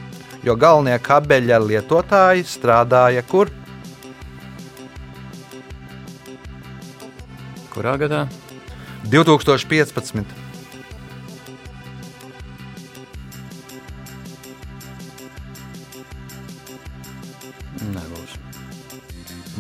jo 0.48 0.56
galvenie 0.56 0.96
kabeļa 1.04 1.60
lietotāji 1.60 2.48
strādāja 2.48 3.26
kur? 3.28 3.52
Kurā 7.76 8.00
gadā? 8.00 8.24
2015. 9.12 10.45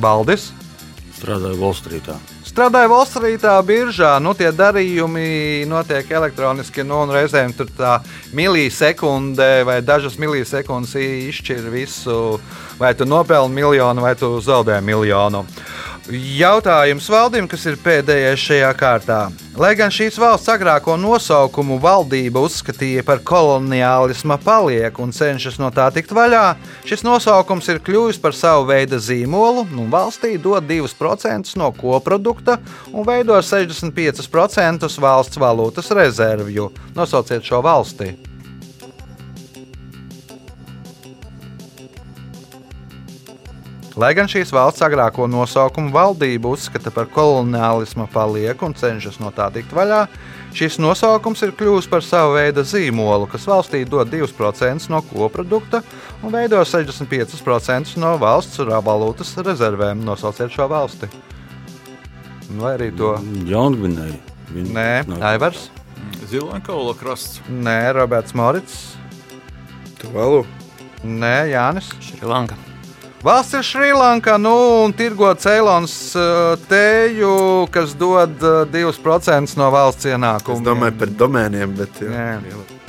Baldis, 0.02 0.52
Strādāju 1.16 1.56
Volstrītā. 1.58 2.16
Strādāju 2.46 2.90
Volstrītā, 2.92 3.54
biržā, 3.66 4.12
nu 4.20 4.34
tie 4.36 4.50
darījumi 4.52 5.64
notiek 5.70 6.10
elektroniski, 6.12 6.84
nu 6.84 7.00
un 7.06 7.14
reizēm 7.16 7.54
tur 7.56 7.72
tā 7.72 7.96
milisekundē 8.36 9.64
vai 9.68 9.80
dažas 9.86 10.20
milisekundes 10.20 10.94
izšķir 11.00 11.70
visu, 11.72 12.38
vai 12.78 12.92
tu 13.00 13.08
nopelni 13.08 13.62
miljonu 13.62 14.04
vai 14.04 14.14
tu 14.20 14.36
zaudē 14.44 14.82
miljonu. 14.84 15.46
Jautājums 16.06 17.08
valdīm, 17.10 17.48
kas 17.50 17.64
ir 17.66 17.80
pēdējais 17.82 18.42
šajā 18.44 18.68
kārtā. 18.78 19.20
Lai 19.58 19.72
gan 19.74 19.90
šīs 19.90 20.20
valsts 20.22 20.52
agrāko 20.54 20.94
nosaukumu 21.02 21.80
valdība 21.82 22.44
uzskatīja 22.46 23.02
par 23.08 23.24
koloniālisma 23.26 24.38
palieku 24.44 25.02
un 25.02 25.16
cenšas 25.16 25.58
no 25.58 25.72
tā 25.74 25.88
tikt 25.96 26.14
vaļā, 26.14 26.44
šis 26.86 27.02
nosaukums 27.08 27.72
ir 27.74 27.82
kļuvis 27.82 28.22
par 28.22 28.38
savu 28.38 28.68
veidu 28.70 29.02
zīmolu 29.02 29.66
un 29.66 29.90
valstī 29.90 30.36
dod 30.38 30.70
2% 30.70 31.58
no 31.58 31.72
koprodukta 31.74 32.60
un 32.94 33.08
veido 33.08 33.42
65% 33.42 34.94
valsts 35.02 35.42
valūtas 35.42 35.90
rezervju. 35.90 36.70
Nosauciet 36.94 37.50
šo 37.50 37.66
valsti! 37.66 38.14
Lai 43.96 44.10
gan 44.12 44.28
šīs 44.28 44.50
valsts 44.52 44.84
agrāko 44.84 45.24
nosaukumu 45.32 45.94
valdība 45.96 46.50
uzskata 46.52 46.92
par 46.92 47.08
koloniālisma 47.16 48.10
palieku 48.12 48.68
un 48.68 48.76
cenšas 48.76 49.22
no 49.22 49.30
tā 49.32 49.46
tikt 49.56 49.72
vaļā, 49.72 50.02
šis 50.56 50.76
nosaukums 50.84 51.46
ir 51.48 51.54
kļuvis 51.56 51.88
par 51.88 52.04
savu 52.04 52.34
veidu 52.36 52.66
zīmolu, 52.68 53.30
kas 53.32 53.48
valstī 53.48 53.86
dod 53.88 54.12
2% 54.12 54.92
no 54.92 55.00
koprodukta 55.08 55.80
un 56.20 56.36
veido 56.36 56.60
65% 56.60 57.96
no 58.04 58.12
valsts 58.20 58.60
valūtas 58.60 59.32
rezervēm. 59.48 60.04
Nosauciet 60.04 60.52
šo 60.52 60.68
valsti. 60.76 61.08
Vai 62.60 62.76
arī 62.76 62.92
to? 63.00 63.16
Jaungvinēji. 63.48 64.20
Nē, 64.76 64.90
Aivars. 65.24 65.70
Ziloņkaula 66.28 67.00
krasts. 67.00 67.40
Nē, 67.48 67.80
Roberts 67.96 68.36
Morits. 68.36 68.78
Tuvalu. 70.04 70.44
Nē, 71.02 71.36
Jānis. 71.56 71.96
Šrilanka. 72.04 72.60
Valsts 73.26 73.54
ir 73.58 73.64
Šrilanka, 73.66 74.38
nu, 74.38 74.54
un 74.86 74.92
tirgo 74.94 75.32
Ceilons 75.34 75.94
uh, 76.14 76.54
tēju, 76.70 77.66
kas 77.74 77.96
dod 77.98 78.36
uh, 78.46 78.60
2% 78.70 79.58
no 79.58 79.70
valsts 79.74 80.06
Es 80.06 80.14
ienākumu. 80.14 80.62
domāju 80.62 81.00
par 81.00 81.14
domēniem, 81.24 81.74
bet 81.74 82.02
jā, 82.06 82.12
Jā. 82.14 82.36
jā. 82.46 82.82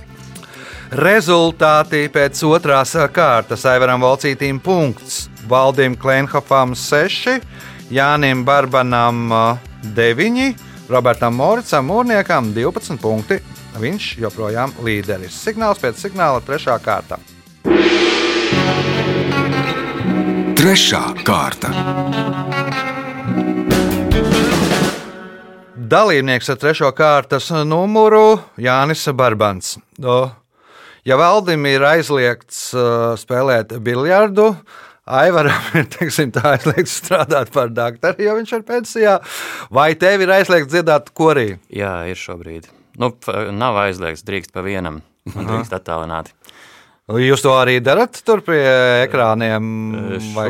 Rezultāti 0.92 2.04
pēc 2.12 2.42
otrās 2.46 2.92
kārtas 3.16 3.64
Aivaram 3.66 4.04
Valcītīm 4.04 4.60
punkts. 4.62 5.24
Valdim 5.48 5.96
Klenhofam 5.96 6.74
6, 6.76 7.40
Jānim 7.90 8.44
Barbanam 8.44 9.32
9, 9.96 10.52
Robertam 10.90 11.34
Moricam 11.40 11.88
Mūrniekam 11.88 12.52
12 12.54 13.00
punkti. 13.02 13.40
Viņš 13.80 14.10
joprojām 14.22 14.72
līderis. 14.84 15.36
Signāls 15.46 15.80
pēc 15.82 15.98
signāla 16.06 16.44
trešā 16.44 16.76
kārta. 16.84 17.18
Trešā 20.66 21.00
kārta. 21.22 21.68
Dalībnieks 25.78 26.50
ar 26.50 26.58
trešo 26.58 26.88
kārtas 26.90 27.52
numuru 27.62 28.40
Jānis 28.58 29.04
Barbans. 29.14 29.76
O, 30.02 30.16
Ja 31.06 31.20
valdim 31.20 31.68
ir 31.70 31.86
aizliegts 31.86 32.64
spēlēt 33.22 33.76
biljardu, 33.78 34.48
Aivaram 35.06 35.70
ir 35.78 35.86
teiksim, 35.86 36.34
tā, 36.34 36.56
aizliegts 36.56 36.98
strādāt 36.98 37.54
par 37.54 37.70
doktoru, 37.70 38.26
jo 38.26 38.34
viņš 38.40 38.56
ir 38.58 38.66
pensijā, 38.66 39.14
vai 39.70 39.92
tev 39.94 40.26
ir 40.26 40.34
aizliegts 40.40 40.74
dziedāt 40.74 41.14
korī? 41.14 41.52
Jā, 41.70 42.00
ir 42.10 42.18
šobrīd. 42.18 42.66
Nu, 42.98 43.14
nav 43.54 43.78
aizliegts, 43.86 44.26
drīkst 44.26 44.50
pa 44.50 44.66
vienam. 44.66 45.04
Drīkst 45.30 45.78
attālināti. 45.78 46.34
Jūs 47.06 47.44
to 47.44 47.52
arī 47.54 47.78
darat 47.78 48.18
tur 48.26 48.40
pie 48.42 48.58
ekrāniem? 49.04 49.66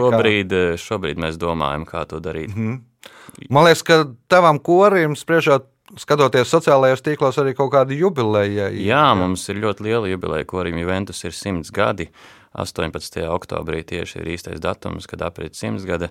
kā? 0.08 0.16
Šobrīd, 0.16 0.54
šobrīd 0.80 1.20
mēs 1.20 1.36
domājam, 1.40 1.84
kā 1.88 2.06
to 2.08 2.20
darīt. 2.24 2.54
Man 3.52 3.66
liekas, 3.66 3.82
ka 3.84 4.04
tavam 4.32 4.60
korim 4.64 5.18
spriežot. 5.18 5.72
Skatoties 5.96 6.50
sociālajos 6.50 7.04
tīklos, 7.06 7.36
arī 7.38 7.52
kaut 7.54 7.70
kāda 7.70 7.94
jubileja. 7.94 8.72
Jā, 8.74 9.04
mums 9.14 9.44
ir 9.52 9.60
ļoti 9.62 9.84
liela 9.86 10.08
jubileja, 10.10 10.48
kurim 10.50 10.80
Juventus 10.80 11.22
ir 11.22 11.30
100 11.30 11.70
gadi. 11.70 12.08
18. 12.58 13.20
oktobrī 13.30 13.84
tieši 13.86 14.18
ir 14.18 14.32
īstais 14.34 14.58
datums, 14.64 15.06
kad 15.06 15.22
aprit 15.22 15.54
100 15.54 15.86
gada. 15.86 16.08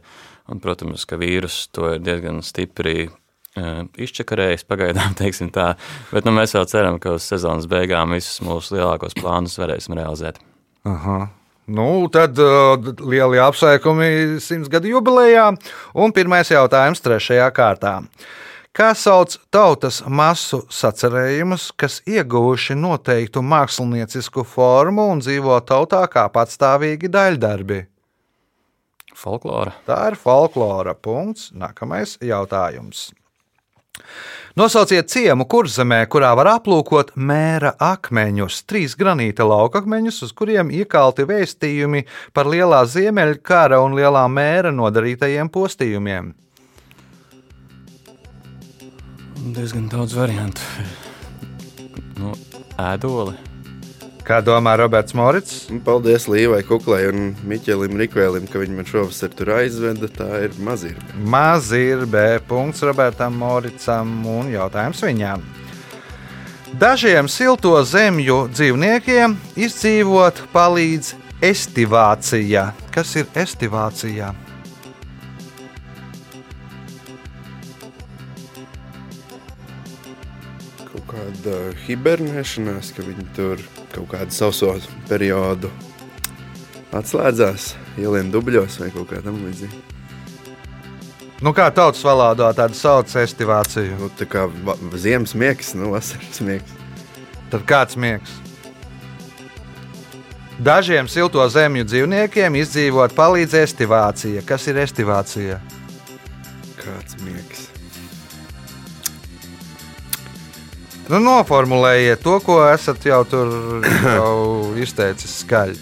Un, 0.47 0.61
protams, 0.63 1.03
ka 1.09 1.19
vīrus 1.19 1.65
to 1.75 1.89
ir 1.97 2.05
diezgan 2.05 2.39
stipri 2.45 3.09
izčakarējis 3.55 4.67
pagaidām, 4.67 5.15
teiksim 5.21 5.51
tā. 5.55 5.73
Bet 6.11 6.27
nu, 6.27 6.35
mēs 6.35 6.55
vēl 6.57 6.67
ceram, 6.71 6.99
ka 7.01 7.15
uz 7.17 7.27
sezonas 7.29 7.69
beigām 7.71 8.15
visus 8.15 8.41
mūsu 8.45 8.77
lielākos 8.77 9.17
plānus 9.19 9.57
varēsim 9.61 9.97
realizēt. 9.97 10.41
Aha. 10.85 11.25
Nu, 11.65 12.05
tad 12.13 12.37
uh, 12.37 12.77
lieli 13.01 13.39
apsveikumi 13.41 14.37
simts 14.43 14.69
gadu 14.69 14.91
jubilejā. 14.91 15.49
Un 15.97 16.13
pirmais 16.13 16.51
jautājums 16.53 17.01
trešajā 17.01 17.47
kārtā. 17.55 17.95
Kā 18.75 18.89
sauc 18.91 19.37
tautas 19.55 20.01
masu 20.03 20.59
sacerējumus, 20.67 21.69
kas 21.79 22.01
ieguvuši 22.11 22.75
noteiktu 22.75 23.41
māksliniecisku 23.41 24.43
formu 24.45 25.07
un 25.13 25.23
dzīvo 25.23 25.57
tautā 25.65 26.03
kā 26.11 26.27
patstāvīgi 26.29 27.09
daļdarbi? 27.09 27.81
Folklora. 29.15 29.77
Tā 29.87 30.01
ir 30.11 30.19
folklora. 30.19 30.93
Punkts. 30.93 31.53
Nākamais 31.55 32.19
jautājums. 32.19 33.13
Nosauciet 34.55 35.09
ciemu 35.11 35.43
kurzemē, 35.51 35.97
kurā 36.07 36.29
var 36.39 36.47
aplūkot 36.53 37.09
mēra 37.19 37.73
akmeņus, 37.81 38.61
trīs 38.69 38.93
granīta 38.95 39.43
laukakmeņus, 39.43 40.21
uz 40.23 40.31
kuriem 40.31 40.71
iekalti 40.71 41.25
vēstījumi 41.27 42.05
par 42.31 42.47
lielā 42.47 42.79
ziemeļkara 42.87 43.81
un 43.83 43.97
lielā 43.99 44.23
mēra 44.31 44.71
nodarītajiem 44.71 45.51
postījumiem. 45.51 46.31
Diezgan 49.55 49.89
daudz 49.91 50.15
variantu. 50.17 50.63
Nu, 52.15 52.31
ēdoli. 52.79 53.54
Kā 54.25 54.39
domā 54.41 54.71
Roberts 54.79 55.13
Morits? 55.13 55.67
Un 55.69 55.83
Paldies 55.85 56.23
Līvai 56.25 56.63
Kuklai 56.65 57.03
un 57.11 57.35
Miķelim 57.45 57.93
Rikvēlim, 57.99 58.47
ka 58.49 58.57
viņi 58.57 58.73
man 58.73 58.87
šovasar 58.89 59.29
tur 59.37 59.51
aizveda. 59.53 60.09
Tā 60.09 60.29
ir 60.47 60.55
mazirga. 60.65 61.13
Maz 61.21 61.69
ir 61.77 62.07
B. 62.09 62.23
Punkts 62.49 62.81
Robertam 62.89 63.37
Moricam 63.37 64.15
un 64.25 64.49
jautājums 64.49 65.03
viņam. 65.05 65.43
Dažiem 66.81 67.29
silto 67.29 67.75
zemju 67.85 68.47
dzīvniekiem 68.55 69.37
izdzīvot 69.67 70.41
palīdz 70.55 71.13
estivācija. 71.45 72.71
Kas 72.97 73.13
ir 73.21 73.29
estivācija? 73.45 74.33
Kāda 81.15 81.57
hibernēšanās, 81.85 82.91
ka 82.95 83.03
viņi 83.05 83.25
tur 83.35 83.61
kaut 83.93 84.09
kādu 84.11 84.35
sauso 84.35 84.73
periodu 85.09 85.71
atslēdzās, 86.95 87.73
ielien 87.99 88.31
dubļos 88.33 88.79
vai 88.81 88.91
kaut 88.93 89.11
kā 89.11 89.21
tam 89.23 89.39
līdzīga. 89.45 89.83
Nu, 91.43 91.51
kā 91.51 91.67
tautas 91.75 92.03
valodā 92.03 92.47
tādu 92.55 92.77
sauc 92.79 93.11
estivāciju? 93.19 93.97
Nu, 93.99 94.09
tā 94.15 94.27
kā 94.27 94.47
ziemas 94.95 95.35
miegs, 95.35 95.73
nu, 95.75 95.91
vasaras 95.91 96.39
miegs. 96.43 96.75
Tad 97.51 97.65
kāds 97.67 97.99
miegs? 97.99 98.31
Dažiem 100.55 101.09
silto 101.11 101.43
zemju 101.51 101.83
dzīvniekiem 101.83 102.55
izdzīvot 102.61 103.15
palīdz 103.17 103.57
estivācija. 103.65 104.45
Kas 104.47 104.69
ir 104.71 104.79
estivācija? 104.79 105.59
Nu, 111.09 111.19
noformulējiet 111.21 112.23
to, 112.25 112.39
ko 112.41 112.59
esat 112.71 113.03
jau 113.05 113.19
tur 113.29 113.51
jau 114.17 114.73
izteicis 114.81 115.35
skaļi. 115.43 115.77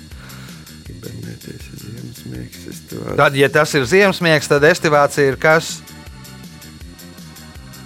Hibernēties 0.90 1.70
ir 1.70 1.80
ziemas 1.86 2.26
miegs. 2.34 2.66
Es 2.74 2.82
tev 2.90 3.16
Tad, 3.22 3.38
ja 3.40 3.48
tas 3.54 3.72
ir 3.80 3.86
ziemesmiegs, 3.88 4.52
tad 4.52 4.66
estivācija 4.68 5.32
ir 5.32 5.40
kas? 5.42 5.78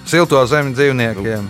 Silto 0.08 0.40
zemju 0.48 0.74
dzīvniekiem. 0.80 1.48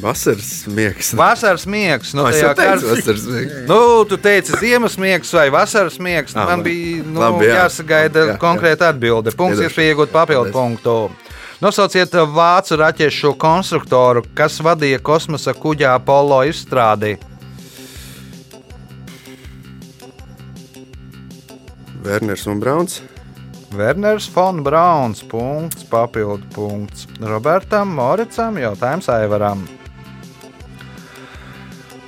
Vasaras 0.00 0.50
miegs. 0.68 1.12
Vasaras 1.16 1.64
miegs. 1.66 2.12
Nu, 2.14 2.26
es 2.28 2.36
tajā 2.36 2.42
jau 2.44 2.54
teicu, 2.58 2.70
kārs- 2.70 2.88
vasaras 2.92 3.22
miegs. 3.32 3.54
Nu, 3.68 3.78
tu 4.08 4.18
teici, 4.20 4.52
ziemas 4.60 4.96
miegs 5.00 5.32
vai 5.32 5.46
vasaras 5.50 5.96
miegs. 5.98 6.36
Ah, 6.36 6.50
Man 6.50 6.62
bija 6.66 7.02
nu, 7.04 7.20
Labi, 7.20 7.48
jā. 7.48 7.62
jāsagaida 7.64 8.20
Jā, 8.26 8.26
jā. 8.34 8.36
konkrēta 8.42 8.90
atbilde. 8.92 9.32
Punkts 9.36 9.60
ir 9.64 9.72
pieejams 9.72 10.12
papildu 10.12 10.52
punktu. 10.52 10.96
Nosauciet 11.56 12.12
vācu 12.12 12.76
raķešu 12.76 13.30
konstruktoru, 13.40 14.20
kas 14.36 14.58
vadīja 14.60 14.98
kosmosa 15.00 15.54
kuģa 15.56 15.94
Apollo 15.96 16.42
izstrādi. 16.50 17.14
Werners 22.04 22.44
un 22.46 22.60
Brauns. 22.60 23.00
Werners 23.72 24.28
Fon 24.28 24.60
Brauns. 24.62 25.22
Punkts, 25.24 25.86
papildu 25.88 26.44
punkts. 26.54 27.08
Robertam 27.20 27.88
Moricam 27.88 28.60
jautājums 28.60 29.08
Aivaram. 29.08 29.64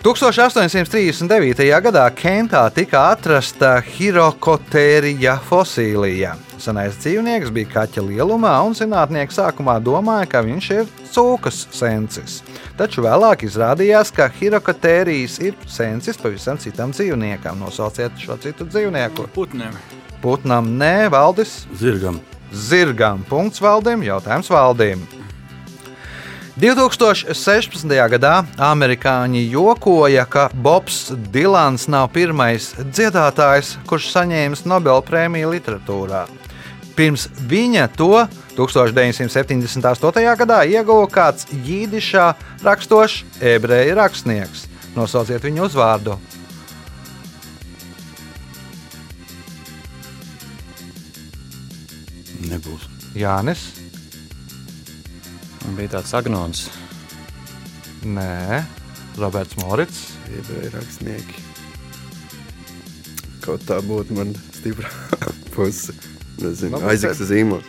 1839. 0.04 1.64
gadā 1.88 2.04
Kentā 2.14 2.66
tika 2.70 3.08
atrasta 3.14 3.78
hirokotērija 3.96 5.38
fosilija. 5.48 6.36
Senais 6.58 6.96
dzīvnieks 6.98 7.52
bija 7.54 7.70
kaķa 7.72 8.02
lielumā, 8.02 8.52
un 8.66 8.74
zinātnieki 8.74 9.34
sākumā 9.36 9.76
domāja, 9.84 10.26
ka 10.30 10.42
viņš 10.42 10.70
ir 10.74 10.88
cūkas 11.14 11.60
sensis. 11.74 12.40
Taču 12.78 13.04
vēlāk 13.06 13.44
izrādījās, 13.46 14.10
ka 14.14 14.26
hirokotērijas 14.40 15.38
ir 15.46 15.54
sensis 15.70 16.18
pavisam 16.18 16.58
citam 16.58 16.90
dzīvniekam. 16.94 17.62
Nosauciet 17.62 18.18
šo 18.18 18.36
citu 18.42 18.66
dzīvnieku. 18.66 19.28
Putniem. 19.34 19.78
Putnam 20.22 20.74
nē, 20.80 21.08
valdis 21.14 21.62
Zirgam. 21.78 22.18
zirgam. 22.50 23.22
Punkts 23.28 23.62
valdim, 23.62 24.02
jautājums 24.02 24.50
valdīm. 24.50 25.06
2016. 26.58 27.86
gadā 28.10 28.40
amerikāņi 28.58 29.44
jokoja, 29.52 30.24
ka 30.26 30.48
Bobs 30.50 31.12
Dilans 31.30 31.86
nav 31.86 32.08
pirmais 32.10 32.72
dziedātājs, 32.82 33.76
kurš 33.86 34.08
saņēmis 34.16 34.64
Nobela 34.66 34.98
prēmiju 35.06 35.52
literatūrā. 35.54 36.24
Pirms 36.98 37.28
viņa 37.46 37.84
to 37.94 38.24
1978. 38.58 40.24
gadā 40.40 40.56
ieguva 40.66 41.04
kāds 41.06 41.46
jīdišā 41.46 42.24
rakstošs 42.66 43.20
ebreju 43.38 43.94
rakstnieks. 43.94 44.64
Nosauciet 44.98 45.46
viņu 45.46 45.68
uzvārdu. 45.68 46.16
Nebūs. 52.50 52.90
Jānis. 53.14 53.62
Un 55.68 55.78
bija 55.78 55.94
tāds 55.94 56.18
agnons. 56.18 56.66
Nē, 58.02 58.64
Roberts 59.22 59.54
Morits. 59.62 60.02
Ebreju 60.34 60.74
rakstnieki. 60.74 61.48
Kaut 63.46 63.62
tā 63.70 63.78
būtu 63.86 64.18
man 64.18 64.34
stiprā 64.58 64.90
puse. 65.54 66.17
Nezinu, 66.42 66.78
Nu, 66.78 66.88
aizsaks 66.92 67.22
zīmols. 67.28 67.66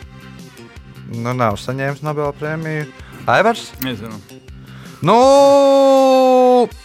Nu, 1.10 1.32
nav 1.34 1.58
saņēmis 1.58 2.04
Nobela 2.06 2.30
prēmiju. 2.36 2.86
Aivars. 3.30 3.70
Nezinu. 3.82 4.16
Nu, 5.02 5.16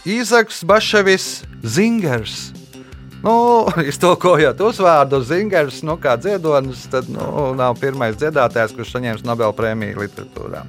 Īzaks 0.08 0.62
Baševis 0.66 1.44
Zingers. 1.62 2.50
Nu, 3.24 3.66
iztolkojot 3.90 4.60
uzvārdu 4.62 5.20
Zingers, 5.26 5.82
nu, 5.86 5.96
kā 6.00 6.16
dziedonis, 6.20 6.86
tad 6.92 7.08
nu, 7.12 7.52
nav 7.58 7.78
pirmais 7.80 8.16
dziedātājs, 8.18 8.74
kurš 8.76 8.96
saņems 8.96 9.24
Nobela 9.26 9.54
prēmiju 9.56 10.02
literatūrā. 10.04 10.64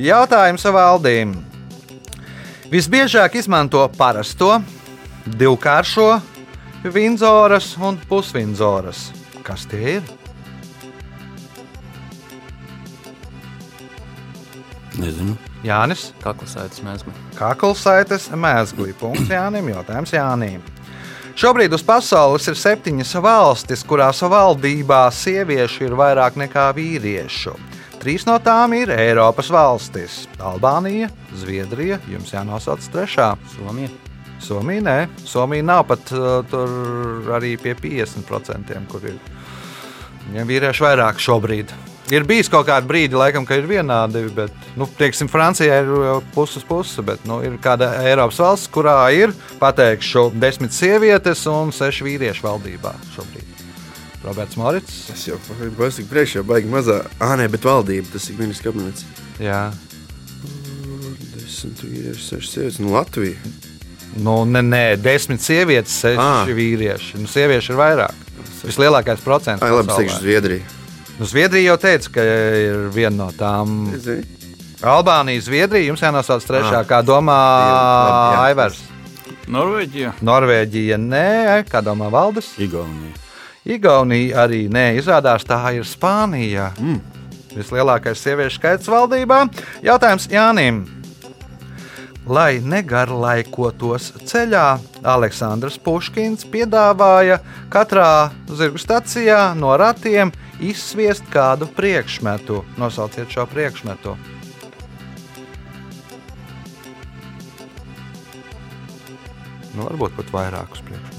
Jautājums 0.00 0.66
valdīm. 0.76 1.34
Visbiežāk 2.70 3.40
izmanto 3.40 3.82
parasto, 3.96 4.60
divkāršo, 5.26 6.12
vinzoras 6.86 7.72
un 7.82 7.98
pusvinzoras. 8.08 9.08
Kas 9.44 9.66
tie 9.66 9.98
ir? 9.98 10.19
Nezinu. 15.00 15.36
Jānis. 15.64 16.10
Kaklasaitas 16.20 16.82
mēsma. 16.84 17.14
Kaklsaites 17.38 18.28
mēsglī. 18.36 18.92
Punkts 19.00 19.32
Jānim. 19.32 19.72
Jautājums 19.72 20.12
Jānim. 20.14 20.60
Šobrīd 21.40 21.72
uz 21.72 21.82
pasaules 21.86 22.44
ir 22.50 22.56
septiņas 22.58 23.14
valstis, 23.24 23.84
kurās 23.86 24.20
valdībā 24.20 25.06
sieviešu 25.14 25.86
ir 25.86 25.96
vairāk 25.96 26.36
nekā 26.40 26.66
vīriešu. 26.76 27.54
Trīs 28.00 28.26
no 28.28 28.36
tām 28.40 28.74
ir 28.76 28.92
Eiropas 28.92 29.50
valstis- 29.52 30.26
Albānija, 30.50 31.10
Zviedrija, 31.36 32.00
jums 32.08 32.32
jānosauc 32.32 32.84
trešā. 32.92 33.34
Somija. 33.56 33.88
Somija 34.40 34.80
nē, 34.80 34.98
Somija 35.24 35.62
nav 35.62 35.84
pat 35.84 36.12
uh, 36.12 36.42
tur 36.50 37.28
arī 37.36 37.56
pie 37.60 37.74
50%, 37.74 38.86
kur 38.88 39.04
ir 39.04 39.18
ja 40.34 40.44
vīrieši 40.44 40.84
vairāk 40.86 41.20
šobrīd. 41.20 41.72
Ir 42.10 42.24
bijis 42.26 42.48
kaut 42.50 42.66
kāda 42.66 42.88
brīdi, 42.90 43.14
laikam, 43.14 43.44
ka 43.46 43.54
ir 43.54 43.68
vienādi, 43.70 44.24
bet, 44.34 44.50
nu, 44.78 44.88
teiksim, 44.98 45.28
Francijā 45.30 45.76
ir 45.84 45.90
puses 46.34 46.64
pusi, 46.66 47.04
bet 47.06 47.22
nu, 47.28 47.38
ir 47.46 47.54
kāda 47.62 47.92
Eiropas 48.02 48.40
valsts, 48.42 48.70
kurā 48.74 48.96
ir, 49.14 49.30
pateikšu, 49.60 50.32
desmit 50.42 50.74
sievietes 50.74 51.44
un 51.50 51.70
seši 51.74 52.08
vīrieši 52.08 52.42
valdībā 52.42 52.96
šobrīd. 53.14 53.46
Roberts 54.24 54.58
Morits. 54.60 54.96
Tas 55.08 55.22
jau 55.28 55.38
pasaku 55.46 56.08
priekšā, 56.10 56.42
baigi 56.44 56.68
mazā. 56.68 56.98
Ā, 57.22 57.30
nē, 57.40 57.46
bet 57.54 57.64
valdība, 57.64 58.10
tas 58.12 58.26
ir 58.28 58.36
ministrs 58.42 58.66
kabinets. 58.66 59.06
Jā. 59.40 59.62
Desmit 61.38 61.80
vīrieši, 61.86 62.26
seši 62.26 62.50
sievietes. 62.56 62.80
Nu, 62.82 62.92
Latvija. 62.96 63.38
Nu, 64.18 64.42
nē, 64.50 64.60
nē, 64.66 64.82
desmit 65.00 65.40
sievietes, 65.44 65.94
seši 66.02 66.20
Ā. 66.20 66.42
vīrieši. 66.58 67.22
Nu, 67.22 67.30
sieviešu 67.30 67.72
ir 67.72 67.80
vairāk. 67.80 68.28
Vislielākais 68.66 69.22
procents. 69.24 69.62
Ai, 69.64 69.70
labi, 69.72 69.86
es 69.86 69.94
pasaulē. 69.94 70.04
teikšu 70.04 70.20
Zviedrija. 70.26 70.79
Nu, 71.20 71.26
Zviedrija 71.28 71.74
jau 71.74 71.76
teica, 71.76 72.08
ka 72.14 72.22
ir 72.24 72.86
viena 72.94 73.26
no 73.26 73.26
tām. 73.36 73.90
Albānija, 74.80 75.42
Zviedrija, 75.44 75.90
jums 75.90 76.00
jānosauc 76.00 76.46
trešā, 76.48 76.78
Ah. 76.80 76.86
kā 76.88 77.02
domā 77.04 77.36
jā. 77.60 78.38
Aivars. 78.48 78.78
Norvēģija. 79.50 80.12
Norvēģija, 80.24 80.96
nē, 80.96 81.64
kā 81.68 81.82
domā 81.84 82.08
Valdis. 82.10 82.54
Igaunija. 82.56 83.12
Igaunija 83.66 84.46
arī 84.46 84.62
nē, 84.72 84.96
izrādās 84.96 85.44
tā 85.44 85.60
ir 85.76 85.84
Spānija. 85.84 86.70
Mm. 86.80 87.00
Vislielākais 87.52 88.16
sieviešu 88.16 88.56
skaits 88.56 88.88
valdībā. 88.88 89.42
Jautājums 89.84 90.28
Jānim. 90.32 90.86
Lai 92.26 92.60
negarlaikotos 92.64 94.12
ceļā, 94.24 94.78
Aleksandrs 95.04 95.76
Puškins 95.82 96.46
piedāvāja 96.46 97.40
katrā 97.68 98.30
zirgu 98.48 98.78
stacijā 98.78 99.54
no 99.56 99.76
ratiem 99.76 100.32
izsviest 100.60 101.24
kādu 101.32 101.66
priekšmetu. 101.76 102.62
Nosauciet 102.80 103.30
šo 103.32 103.46
priekšmetu. 103.50 104.16
Nu, 109.74 109.86
varbūt 109.86 110.16
pat 110.18 110.32
vairākus 110.34 110.82
priekšmetus. 110.86 111.18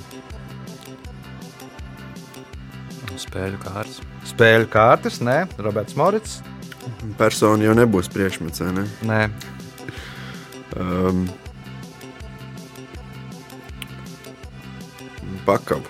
Spēļu 3.21 3.59
kārtas. 3.61 3.99
Spēļu 4.31 4.67
kārtas, 4.73 5.19
nē, 5.23 5.37
Roberts 5.61 5.95
Morits. 5.99 6.39
Persona 7.19 7.67
jau 7.67 7.75
nebūs 7.77 8.09
priekšmets, 8.11 8.63
vai 8.65 8.71
ne? 8.79 8.85
Nē, 9.07 9.23
Um, 10.71 11.25
pakavu. 15.45 15.83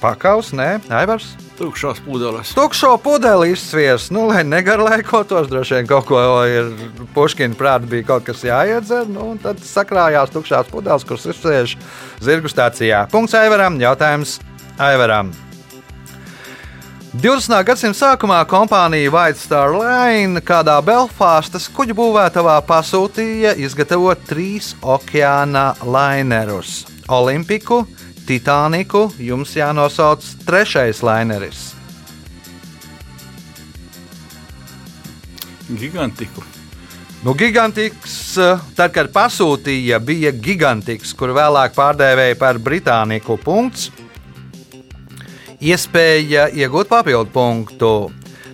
pakaus, 0.00 0.52
nē, 0.56 0.80
Aivars. 0.88 1.36
Tukšās 1.62 2.00
pudeles. 2.02 2.50
Tukšo 2.58 2.96
pudeli 2.98 3.52
izsvies, 3.52 4.08
nu, 4.10 4.24
lai 4.26 4.40
negarlaikotos, 4.42 5.46
droši 5.46 5.76
vien 5.76 5.86
kaut 5.86 6.08
ko 6.08 6.18
ir 6.50 6.72
Puškina 7.14 7.54
prātā, 7.54 7.86
bija 7.86 8.08
kaut 8.08 8.26
kas 8.26 8.42
jāiedzer. 8.42 9.06
Nu, 9.06 9.36
tad 9.42 9.62
sakrājās 9.62 10.34
tukšās 10.34 10.72
pudeles, 10.72 11.06
kuras 11.06 11.28
izsviež 11.30 11.76
zirgu 12.18 12.50
stācijā. 12.50 13.04
Punkts 13.14 13.38
Aivaram, 13.38 13.78
jautājums 13.78 14.40
Aivaram. 14.82 15.30
20. 17.12 17.52
gadsimta 17.68 17.98
sākumā 17.98 18.40
kompānija 18.48 19.10
White 19.12 19.38
Star 19.38 19.74
Line 19.76 20.40
kādā 20.42 20.78
Belfāstas 20.82 21.66
kuģu 21.70 21.94
būvētavā 21.98 22.54
pasūtīja 22.64 23.52
izgatavot 23.60 24.26
trīs 24.26 24.72
okeāna 24.80 25.74
lainerus- 25.84 26.86
Olimpiku, 27.20 27.84
Titaniku. 28.32 29.10
Jums 29.20 29.52
jānosauc 29.58 30.24
trešais 30.46 31.02
laineris. 31.04 31.72
Gigantiku. 35.68 36.44
Nu, 37.22 37.36
gigantiks, 37.38 38.34
tad, 38.74 38.90
kad 38.90 39.12
pasūtīja, 39.14 40.00
bija 40.02 40.32
gigantiks, 40.34 41.12
kur 41.14 41.30
vēlāk 41.36 41.76
pārdēvēja 41.76 42.38
par 42.40 42.58
Britāniku 42.58 43.36
punktu. 43.38 43.92
Iespēja 45.62 46.48
iegūt 46.50 46.90
papildu 46.90 47.30
punktu. 47.30 47.92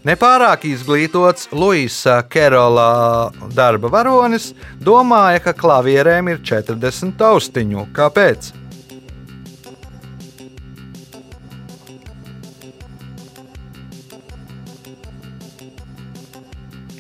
Nepārāk 0.05 0.67
izglītots 0.69 1.49
Luisa 1.57 2.19
Kerola 2.29 3.31
darba 3.55 3.89
varonis 3.95 4.53
domāja, 4.85 5.41
ka 5.47 5.57
klavierēm 5.57 6.35
ir 6.35 6.43
40 6.45 7.17
taustiņu. 7.19 7.89
Kāpēc? 7.97 8.53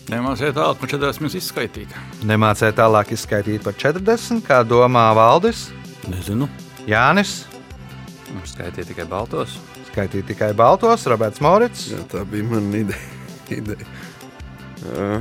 Nemāciet 0.08 0.54
tālāk, 0.56 0.78
man 0.80 0.88
40 0.88 1.36
izskaitīt. 1.36 1.92
Nemācīja 2.24 2.72
tālāk 2.78 3.12
izskaidrot 3.12 3.66
par 3.66 3.74
40, 3.76 4.40
kā 4.46 4.62
domā 4.64 5.10
Valdis, 5.16 5.66
Nezinu. 6.08 6.48
Jānis. 6.88 7.42
Nu, 8.32 8.40
Skaitīja 8.48 8.88
tikai 8.88 9.04
baltos. 9.08 9.58
Neskaitīt 9.98 10.28
tikai 10.30 10.52
baltos, 10.56 11.04
Roberts 11.10 11.42
Morits. 11.44 11.88
Jā, 11.92 12.00
tā 12.08 12.22
bija 12.28 12.46
mana 12.48 12.80
ideja. 12.80 13.00
ideja. 13.58 13.88
Uh, 14.78 15.20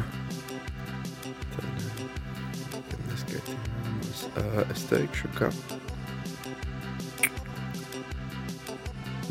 uh, 4.37 4.61
es 4.69 4.85
teikšu, 4.87 5.31
ka 5.35 5.49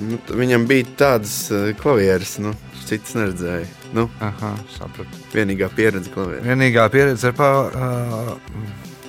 nu, 0.03 0.19
viņam 0.43 0.67
bija 0.69 0.91
tādas 0.99 1.39
uh, 1.55 1.71
klavieres, 1.79 2.37
nu, 2.43 2.57
cits 2.89 3.15
neredzēja. 3.17 3.71
Nu, 3.95 4.09
Aha, 4.21 4.55
sapratu. 4.75 5.23
vienīgā 5.35 5.69
pieredze 5.77 6.11
klavierē. 6.11 6.43
Vienīgā 6.47 6.89
pieredze 6.91 7.31
ir 7.31 7.37
pa. 7.39 7.49
Uh, 7.71 8.37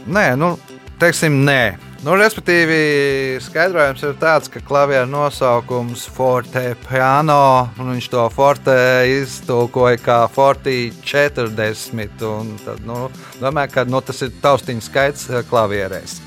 nē, 0.08 0.30
nu, 0.40 0.54
teiksim, 1.02 1.42
nē. 1.48 1.62
Nu, 2.06 2.14
respektīvi, 2.14 3.40
skaidrojums 3.42 4.04
ir 4.06 4.14
tāds, 4.22 4.52
ka 4.54 4.62
klavieru 4.62 5.10
nosaukums 5.10 6.04
Forte 6.14 6.76
Piano, 6.86 7.72
un 7.82 7.90
viņš 7.96 8.10
to 8.14 8.26
forte 8.30 8.76
iztulkoja 9.16 9.98
kā 9.98 10.18
Forti 10.30 10.92
40. 11.02 12.22
un 12.30 12.54
Tad, 12.62 12.84
nu, 12.86 13.08
domāju, 13.42 13.74
ka 13.74 13.86
nu, 13.90 14.02
tas 14.06 14.22
ir 14.22 14.36
taustiņu 14.44 14.86
skaits 14.86 15.32
klavierēs. 15.50 16.20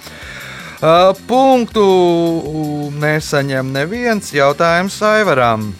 Uh, 0.80 1.12
punktu 1.28 1.84
nesaņem 2.98 3.70
neviens 3.72 4.32
jautājums 4.34 4.98
Aivaram. 5.06 5.70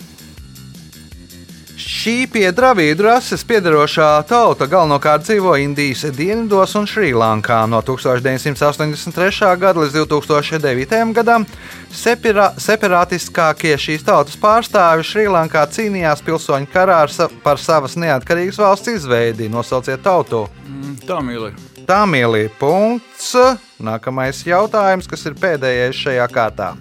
Šī 1.80 2.26
pie 2.28 2.44
dravīdu 2.52 3.06
rases 3.06 3.40
piedarošā 3.48 4.08
tauta 4.28 4.66
galvenokārt 4.68 5.24
dzīvo 5.24 5.54
Indijas 5.62 6.02
dienvidos 6.12 6.74
un 6.76 6.84
Šrilankā. 6.90 7.62
No 7.70 7.80
1983. 7.86 9.54
gada 9.62 9.80
līdz 9.80 9.96
2009. 10.02 11.14
gadam 11.16 11.46
separa, 11.88 12.50
separātiskākie 12.60 13.72
šīs 13.80 14.04
tautas 14.04 14.36
pārstāvi 14.40 15.06
Šrilankā 15.08 15.64
cīnījās 15.72 16.20
pilsoņu 16.26 16.68
karā 16.74 17.00
ar 17.06 17.14
sa 17.14 17.30
par 17.44 17.56
savas 17.62 17.96
neatkarīgas 17.96 18.60
valsts 18.60 18.92
izveidi. 18.98 19.48
Nosauciet 19.48 20.04
tautu! 20.04 20.44
Mm, 20.68 21.00
Tā 21.08 21.22
mīlē. 21.24 21.54
Tā 21.88 22.02
mīlīja 22.04 22.52
punkts. 22.60 23.32
Nākamais 23.80 24.44
jautājums, 24.44 25.08
kas 25.08 25.24
ir 25.30 25.40
pēdējais 25.40 26.04
šajā 26.04 26.28
kārtā. 26.28 26.74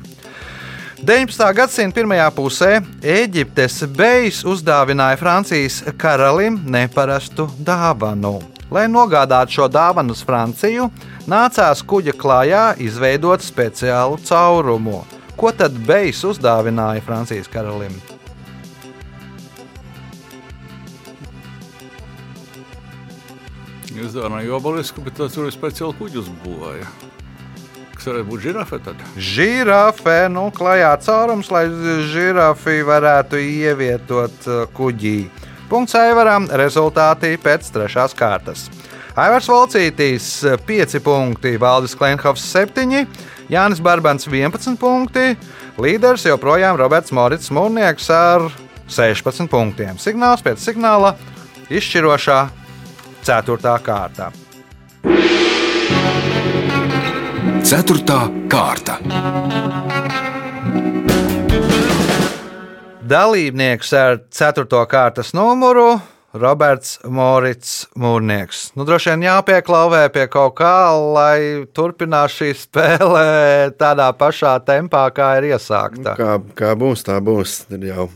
19. 1.00 1.54
gadsimta 1.56 1.96
pirmajā 1.96 2.26
pusē 2.36 2.70
Eģiptes 3.00 3.78
bejs 3.96 4.42
uzdāvināja 4.44 5.16
Francijas 5.16 5.78
karalim 5.98 6.58
neparastu 6.68 7.46
dāvanu. 7.64 8.42
Lai 8.68 8.84
nogādātu 8.92 9.56
šo 9.56 9.70
dāvanu 9.72 10.12
uz 10.12 10.26
Franciju, 10.28 10.90
nācās 11.24 11.86
kuģa 11.88 12.14
klājā 12.20 12.64
izveidot 12.84 13.40
speciālu 13.40 14.20
caurumu. 14.28 15.06
Ko 15.40 15.54
tad 15.56 15.78
bejs 15.88 16.26
uzdāvināja 16.34 17.06
Francijas 17.08 17.48
karalim? 17.48 17.96
Izdevināja 23.96 24.52
obelisku, 24.60 25.04
bet 25.08 25.16
tas 25.16 25.32
tur 25.32 25.48
ir 25.48 25.56
speciāli 25.56 25.96
kuģi 25.96 26.26
uzbūvēja. 26.26 27.09
Kas 28.00 28.08
varētu 28.08 28.28
būt 28.30 28.44
žirafe 28.46 28.78
tad? 28.80 29.00
Žirafe, 29.20 30.14
nu, 30.32 30.46
klajā 30.56 30.94
caurums, 31.04 31.50
lai 31.52 31.66
žirafi 32.08 32.78
varētu 32.88 33.42
ievietot 33.44 34.48
uh, 34.48 34.62
kuģī. 34.72 35.18
Punkts 35.68 35.98
Aivaram, 36.00 36.48
rezultāti 36.48 37.34
pēc 37.44 37.68
trešās 37.76 38.16
kārtas. 38.16 38.70
Aivars 39.20 39.50
Volcītīs 39.52 40.30
5 40.64 40.96
punkti, 41.04 41.58
Valdis 41.60 41.98
Klimhovs 42.00 42.48
7, 42.48 43.04
Jānis 43.52 43.84
Barbans 43.84 44.30
11 44.32 44.80
punkti, 44.80 45.36
līderis 45.76 46.24
joprojām 46.30 46.80
Roberts 46.80 47.12
Morits 47.12 47.52
Mūrnieks 47.52 48.08
ar 48.16 48.48
16 48.88 49.52
punktiem. 49.52 50.00
Signāls 50.00 50.46
pēc 50.46 50.64
signāla 50.64 51.18
izšķirošā 51.68 52.46
4. 53.28 53.76
kārta. 53.84 54.32
Ceturtā 57.70 58.24
kārta. 58.50 58.96
Dalībnieks 63.06 63.92
ar 63.94 64.16
4. 64.34 64.66
kārtas 64.90 65.36
numuru 65.38 65.84
Roberts 66.34 66.96
Morits 67.06 67.76
Mūrnieks. 67.94 68.64
Nu, 68.74 68.88
droši 68.90 69.12
vien 69.12 69.28
jāpieklauvē 69.28 70.02
pie 70.16 70.26
kaut 70.34 70.56
kā, 70.58 70.74
lai 71.14 71.70
turpinātu 71.70 72.40
šī 72.40 72.50
spēle 72.58 73.24
tādā 73.78 74.10
pašā 74.18 74.56
tempā, 74.66 75.06
kā 75.14 75.36
ir 75.38 75.52
iesākta. 75.52 76.18
Kā, 76.18 76.40
kā 76.58 76.74
būs, 76.74 77.06
tā 77.06 77.22
būs. 77.22 77.68
Tad 77.70 77.86
jau 77.86 78.10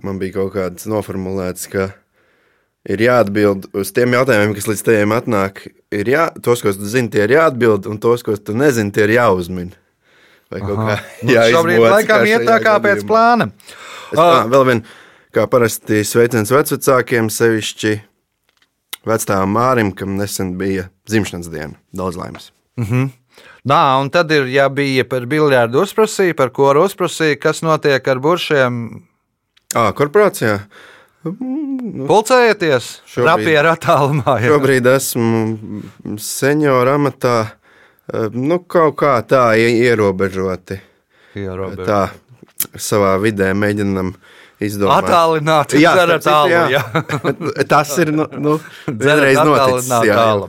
man 0.00 0.16
bija 0.24 0.38
kaut 0.38 0.54
kāds 0.56 0.88
noformulēts, 0.88 1.68
ka 1.68 1.90
ir 2.88 3.02
jāatbild 3.04 3.68
uz 3.76 3.92
tiem 3.96 4.14
jautājumiem, 4.16 4.54
kas 4.56 4.68
līdz 4.70 4.82
tajiem 4.86 5.14
atnāk. 5.16 5.62
Ir 5.94 6.10
jā, 6.10 6.26
tos, 6.44 6.62
ko 6.64 6.72
tu 6.76 6.88
zini, 6.88 7.10
tie 7.12 7.24
ir 7.26 7.36
jāatbild, 7.36 7.88
un 7.90 8.00
tos, 8.02 8.24
ko 8.26 8.36
tu 8.36 8.56
nezini, 8.56 8.92
tie 8.94 9.04
ir 9.08 9.16
jāuzmin. 9.18 9.74
Vai 10.50 10.62
kaut 10.64 10.80
kā 10.80 10.96
Nu, 11.22 11.36
šobrīd 11.54 11.76
jāizmoc, 11.78 11.94
laikam 11.94 12.26
iet 12.30 12.46
tā 12.48 12.58
kā 12.64 12.78
pēc 12.82 13.04
plāna. 13.08 13.50
Es 14.10 14.18
tā, 14.18 14.44
vēl 14.50 14.66
vien, 14.70 14.84
kā 15.36 15.46
parasti 15.50 16.02
sveiciens 16.06 16.50
vecākiem, 16.54 17.30
sevišķi 17.30 17.94
vecākam 19.06 19.54
Mārim, 19.54 19.94
kam 19.96 20.16
nesen 20.18 20.56
bija 20.60 20.88
dzimšanas 21.08 21.52
diena. 21.52 21.78
Daudz 21.96 22.18
laimes. 22.20 22.50
Nā, 23.70 23.80
un 24.00 24.08
tad 24.12 24.32
ir, 24.32 24.48
ja 24.48 24.70
bija 24.72 25.04
par 25.08 25.26
biljardu 25.28 25.82
uzprasīja, 25.84 26.34
par 26.36 26.50
ko 26.56 26.72
uzprasīja, 26.80 27.36
kas 27.40 27.60
notiek 27.62 28.06
ar 28.08 28.20
buršiem. 28.24 28.80
À, 29.76 29.92
korporācijā 29.94 30.56
Pulcējieties, 31.24 32.86
Šobrīd- 33.06 33.26
rapieru 33.28 33.70
attālumā. 33.74 34.34
jā. 34.40 34.48
šobrīd 34.54 34.86
esmu 34.86 36.18
senjora 36.18 36.94
amatā. 36.98 37.50
eh, 38.12 38.28
Nu, 38.32 38.58
kaut 38.60 38.96
kā 38.96 39.22
tā 39.22 39.54
ie- 39.56 39.84
ierobežoti. 39.86 40.80
Ierobežot. 41.36 41.86
Tā 41.86 42.10
savā 42.76 43.18
vidē 43.20 43.52
mēģinam 43.54 44.14
izdomāt. 44.60 45.04
Attālināt, 45.04 45.68
Jā, 45.78 45.94
citu, 46.18 46.30
alu, 46.30 46.50
jā. 46.50 46.68
jā. 46.70 46.82
Tas 47.70 47.98
ir 47.98 48.10
nu, 48.12 48.26
nu, 48.32 48.60
vienreiz 48.88 49.36
noticis. 49.38 49.88
jā, 49.88 50.04
jā. 50.04 50.48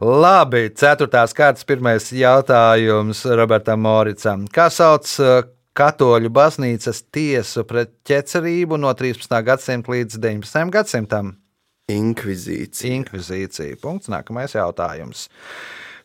Labi, 0.00 0.70
ceturtās 0.70 1.34
kārtas 1.34 1.64
pirmais 1.64 2.06
jautājums 2.12 3.24
Robertam 3.36 3.80
Moricam. 3.80 4.46
Kā 4.48 4.70
sauc 4.70 5.04
uh, 5.20 5.42
katoļu 5.78 6.30
baznīcas 6.32 7.04
tiesu 7.12 7.64
pret 7.68 7.92
ķecerību 8.08 8.78
no 8.80 8.92
13. 8.96 9.38
gadsimta 9.46 9.92
līdz 9.92 10.18
19. 10.20 10.72
gadsimtam? 10.72 11.36
Inkvizīcija. 11.92 12.94
Inkvizīcija. 13.00 13.78
Punkts. 13.82 14.10
Nākamais 14.12 14.54
jautājums. 14.56 15.28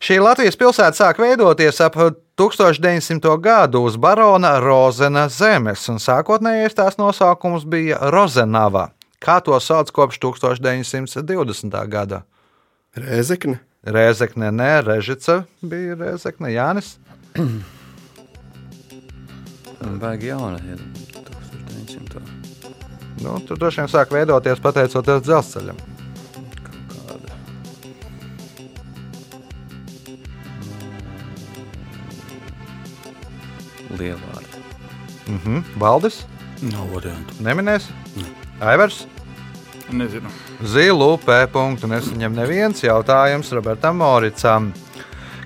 Šī 0.02 0.20
Latvijas 0.22 0.58
pilsēta 0.58 0.94
sāk 0.94 1.18
veidoties 1.18 1.80
ap 1.82 1.96
1900. 2.38 3.32
gadu 3.42 3.82
uz 3.88 3.96
barona 3.98 4.58
Rozena 4.62 5.26
zemes, 5.28 5.88
un 5.90 5.98
sākotnējais 5.98 6.76
tās 6.78 6.98
nosaukums 7.00 7.66
bija 7.66 7.98
Rozenava. 8.14 8.92
Kā 9.18 9.40
to 9.42 9.58
sauc 9.58 9.90
kopš 9.90 10.20
1920. 10.22 11.74
gada? 11.90 12.22
Rēzekne. 12.94 13.58
Rēzekne, 13.88 14.52
nē, 14.54 14.70
Režica 14.86 15.42
bija 15.62 15.98
Rēzekne, 15.98 16.52
Jānis. 16.54 16.94
Baigi 19.80 20.26
jauna, 20.32 20.58
ir 20.72 20.80
1900. 21.14 22.22
Nu, 23.22 23.38
tur 23.46 23.58
droši 23.58 23.80
vien 23.82 23.90
sāk 23.92 24.10
veidoties 24.14 24.60
pateicoties 24.62 25.22
dzelzceļam. 25.26 25.78
kāda. 26.94 27.36
Lielvārdi. 33.98 34.60
Mhm. 35.28 35.62
Valdis, 35.80 36.24
Nav 36.62 36.88
variantu. 36.92 37.34
neminēs? 37.40 37.86
Aivars. 38.60 39.06
Nezinu. 39.92 40.28
Zilu 40.64 41.16
P. 41.18 41.46
nesaņem 41.88 42.34
neviens 42.34 42.82
jautājums 42.82 43.52
Robertam 43.52 43.96
Moricam. 43.96 44.72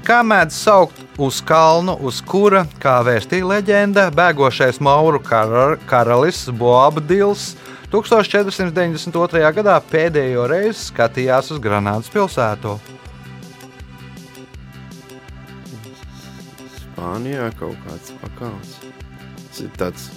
Kā 0.03 0.19
mēdz 0.27 0.57
saukt 0.59 0.99
uz 1.23 1.37
kalnu, 1.47 1.93
uz 2.03 2.17
kura, 2.27 2.65
kā 2.83 2.97
vēstīja 3.07 3.47
leģenda, 3.47 4.09
bēgošais 4.11 4.81
Mauru 4.83 5.21
kara, 5.23 5.77
karalis 5.87 6.41
Boabdils 6.59 7.53
1492. 7.93 9.45
gadā 9.61 9.77
pēdējo 9.93 10.49
reizi 10.51 10.89
skatījās 10.89 11.53
uz 11.55 11.63
Granādas 11.63 12.11
pilsētu? 12.11 12.75
Spānijā 16.81 17.53
kaut 17.63 17.79
kāds 17.87 18.11
pakāps. 18.25 18.77
Tas 19.39 19.63
ir 19.63 19.73
tāds 19.79 20.11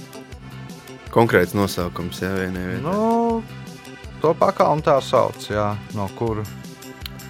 konkrēts 1.14 1.54
nosaukums, 1.54 2.26
jā, 2.26 2.34
vienai 2.42 2.72
vietai. 2.72 2.84
Nu, 2.90 3.44
to 4.24 4.34
pakalnu 4.42 4.82
tā 4.90 4.98
sauc, 5.06 5.46
jā, 5.46 5.76
no 5.94 6.10
kura, 6.18 6.42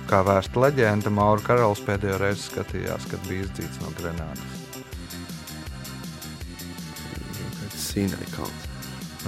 kā 0.09 0.21
vēsta 0.25 0.61
leģenda, 0.63 1.13
Mauru 1.13 1.43
karalis 1.45 1.81
pēdējo 1.85 2.19
reizi 2.21 2.47
skatījās, 2.49 3.07
kad 3.11 3.25
bija 3.29 3.47
izdzīts 3.47 3.81
no 3.83 3.91
Granādas. 3.99 4.61
Sīnai 7.75 8.29
kalns. 8.33 8.69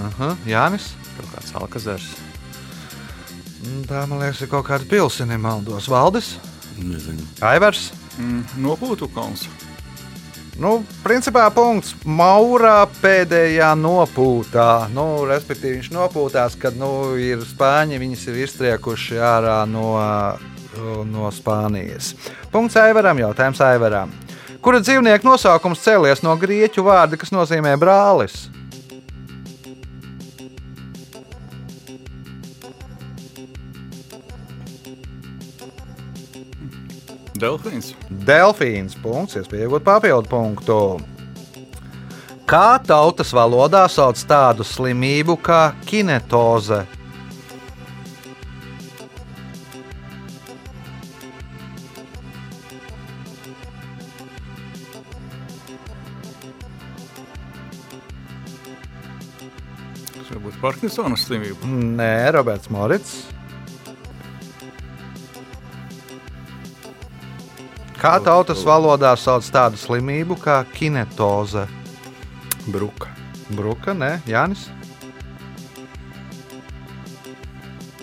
Aha, 0.08 0.34
Jānis. 0.46 0.92
Kaut 1.18 1.30
kāds 1.34 1.54
Alkazars. 1.58 2.10
Mm, 3.64 3.86
Tā, 3.90 4.04
man 4.06 4.20
liekas, 4.22 4.44
ir 4.44 4.50
kaut 4.52 4.68
kāda 4.68 4.86
pilsēta, 4.88 5.26
nemaldos. 5.32 5.88
Valdis, 5.90 6.36
Nezinu. 6.78 7.24
Aivars. 7.42 7.88
Mm, 8.18 8.44
nopūtu 8.62 9.08
kalns. 9.14 9.48
Nu, 10.58 10.80
principā 11.04 11.44
punkts 11.54 11.92
Maurā 12.02 12.82
pēdējā 12.98 13.70
nopūtā. 13.78 14.88
Nu, 14.90 15.22
respektīvi, 15.30 15.76
viņš 15.78 15.90
nopūtās, 15.94 16.56
kad 16.58 16.78
nu, 16.78 17.14
ir 17.22 17.44
spāņi, 17.46 18.00
viņas 18.02 18.24
ir 18.30 18.40
iztriekuši 18.42 19.20
ārā 19.22 19.60
no, 19.70 19.92
no 21.08 21.30
Spānijas. 21.34 22.14
Punkts 22.52 22.78
Aivaram, 22.80 23.20
jautājums 23.24 23.60
Aivaram. 23.64 24.14
Kura 24.62 24.80
dzīvnieka 24.82 25.26
nosaukums 25.26 25.82
cēlies 25.84 26.24
no 26.26 26.34
grieķu 26.38 26.82
vārda, 26.86 27.18
kas 27.20 27.30
nozīmē 27.34 27.76
brālis? 27.78 28.48
Delfīns. 37.38 37.92
Delfīns. 38.26 38.98
Punkts, 38.98 39.38
iespēja 39.38 39.68
iegūt 39.68 39.86
papildu 39.86 40.30
punktu. 40.30 40.80
Kā 42.48 42.78
tautas 42.80 43.30
valodā 43.36 43.84
sauc 43.92 44.18
tādu 44.26 44.66
slimību 44.66 45.36
kā 45.44 45.68
kinetoze? 45.86 46.82
Parkinsona 60.68 61.16
slimība. 61.16 61.64
Nē, 61.64 62.28
Roberts 62.36 62.68
Morits. 62.68 63.12
Kā 67.98 68.18
tautas 68.22 68.60
valodā 68.66 69.14
sauc 69.16 69.48
tādu 69.48 69.80
slimību 69.80 70.36
kā 70.42 70.60
kinetoze? 70.74 71.64
Bruka. 72.68 73.08
Bruka, 73.56 73.96
nē, 73.96 74.18
Jānis. 74.28 74.68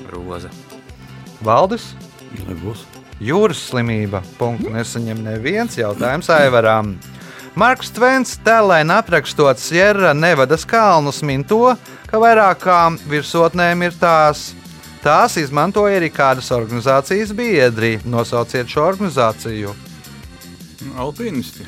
Roza. 0.09 0.49
Valdis. 1.45 1.91
Nebūs. 2.49 2.81
Jūras 3.21 3.61
slimība. 3.69 4.25
Punktu 4.39 4.73
nesaņem 4.73 5.21
neviens 5.29 5.77
jautājums 5.77 6.33
Aivaram. 6.33 6.95
Marks 7.55 7.87
Tvens 7.95 8.33
tēlēni 8.43 8.91
aprakstot 8.91 9.61
Sierra 9.63 10.11
Nevadas 10.11 10.65
kalnus 10.67 11.21
min 11.23 11.45
to, 11.47 11.71
ka 12.09 12.19
vairākām 12.19 12.97
virsotnēm 13.07 13.85
ir 13.87 13.93
tās. 13.95 14.49
Tās 15.05 15.37
izmantoja 15.39 16.01
arī 16.01 16.09
kādas 16.11 16.49
organizācijas 16.51 17.31
biedri. 17.37 17.93
Nosauciet 18.09 18.67
šo 18.67 18.83
organizāciju. 18.89 19.71
Alpinisti. 20.99 21.63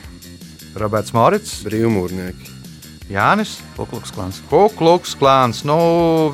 Roberts 0.78 1.14
Morits, 1.16 1.54
Brīvmūrnieki. 1.64 2.52
Jānis, 3.08 3.54
Kukluks 3.78 4.12
klans. 4.12 4.42
Kukluks 4.50 5.14
klāns. 5.16 5.62
Nu, 5.64 5.78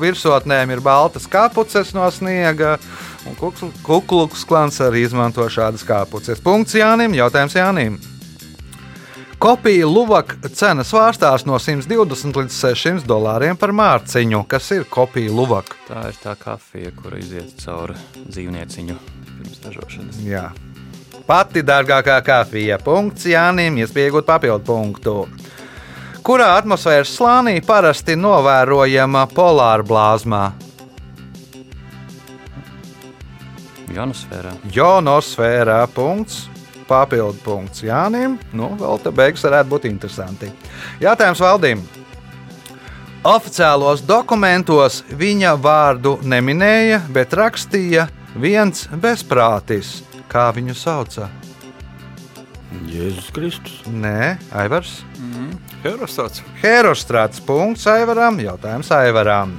virsotnēm 0.00 0.72
ir 0.74 0.82
baltas 0.82 1.28
kapuces 1.30 1.92
no 1.94 2.08
sniega, 2.10 2.74
un 3.28 3.38
Kukl- 3.38 3.70
Kukluks 3.86 4.42
klāns 4.48 4.80
arī 4.82 5.04
izmanto 5.06 5.46
šādas 5.46 5.86
kapuces. 5.86 6.42
Punkts 6.42 6.74
Jānim, 6.74 7.14
jautājums 7.14 7.54
Jānim. 7.54 8.00
Kopija 9.44 9.84
Luvaka 9.84 10.48
cena 10.56 10.80
svārstās 10.88 11.42
no 11.44 11.58
120 11.60 12.38
līdz 12.38 12.54
600 12.56 13.04
dolāriem 13.04 13.58
par 13.60 13.74
mārciņu. 13.76 14.38
Kas 14.48 14.70
ir 14.72 14.86
kopija 14.88 15.28
Luvaka? 15.36 15.76
Tā 15.84 16.06
ir 16.08 16.16
tā 16.16 16.32
kafija, 16.40 16.88
kura 16.96 17.18
iziet 17.20 17.50
cauri 17.60 17.92
dzīvnieciņu 18.24 18.96
pirms 19.26 19.58
ražošanas. 19.66 20.22
Jā. 20.24 20.46
Pati 21.28 21.60
dārgākā 21.60 22.16
kafija. 22.24 22.78
Punkts 22.80 23.28
Jānim, 23.28 23.76
iespējot 23.84 24.24
papildu 24.24 24.64
punktu. 24.64 25.14
Kurā 26.24 26.54
atmosfēras 26.62 27.12
slānī 27.12 27.58
parasti 27.68 28.16
novērojama 28.16 29.26
polāra 29.36 29.84
blāzma? 29.84 30.42
Jonosfērā. 33.92 34.56
Jonosfērā. 34.72 35.82
Punkts. 35.92 36.46
Papildu 36.88 37.40
punkts 37.44 37.84
Jānim. 37.84 38.38
Nu, 38.52 38.72
vēl 38.80 39.00
te 39.02 39.12
beigas 39.14 39.44
varētu 39.46 39.70
būt 39.70 39.86
interesanti. 39.90 40.50
Jātājums 41.02 41.42
valdīm. 41.44 41.84
Oficiālos 43.24 44.02
dokumentos 44.04 45.00
viņa 45.16 45.54
vārdu 45.56 46.18
neminēja, 46.28 47.00
bet 47.14 47.32
rakstīja 47.32 48.08
viens 48.36 48.84
bezprātis. 49.00 50.02
Kā 50.28 50.50
viņu 50.52 50.76
sauca? 50.76 51.30
Jēzus 52.90 53.30
Kristus. 53.32 53.80
Nē, 53.86 54.34
Aivars. 54.52 54.98
Herostats. 55.84 56.40
Herostrāts 56.62 57.42
punkts 57.44 57.86
Aivaram, 57.92 58.38
jautājums 58.40 58.88
Aivaram. 58.94 59.50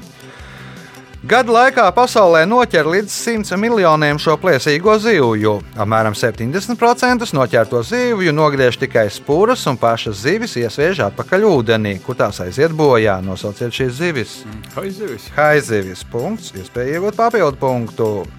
Gadu 1.25 1.55
laikā 1.55 1.87
pasaulē 1.89 2.43
noķer 2.45 2.85
līdz 2.85 3.09
100 3.09 3.57
miljoniem 3.57 4.19
šo 4.21 4.37
plēsīgo 4.37 4.93
zivju. 5.01 5.57
Apmēram 5.73 6.13
70% 6.13 7.33
noķerto 7.33 7.81
zivju 7.81 8.29
nogriež 8.35 8.77
tikai 8.77 9.09
spūras, 9.09 9.65
un 9.65 9.73
pašas 9.81 10.21
zivis 10.21 10.53
iesviež 10.61 11.01
atpakaļ 11.07 11.41
ūdenī, 11.49 11.97
kur 12.05 12.13
tās 12.19 12.37
aiziet 12.45 12.69
bojā. 12.77 13.25
Nosauciet 13.25 13.73
šīs 13.73 13.97
zivis. 13.97 14.45
Haizivis. 14.77 15.25
Haizivis 15.33 16.05
punkts, 16.13 16.53
iespēja 16.61 16.93
iegūt 16.99 17.17
papildu 17.17 17.57
punktu. 17.57 18.29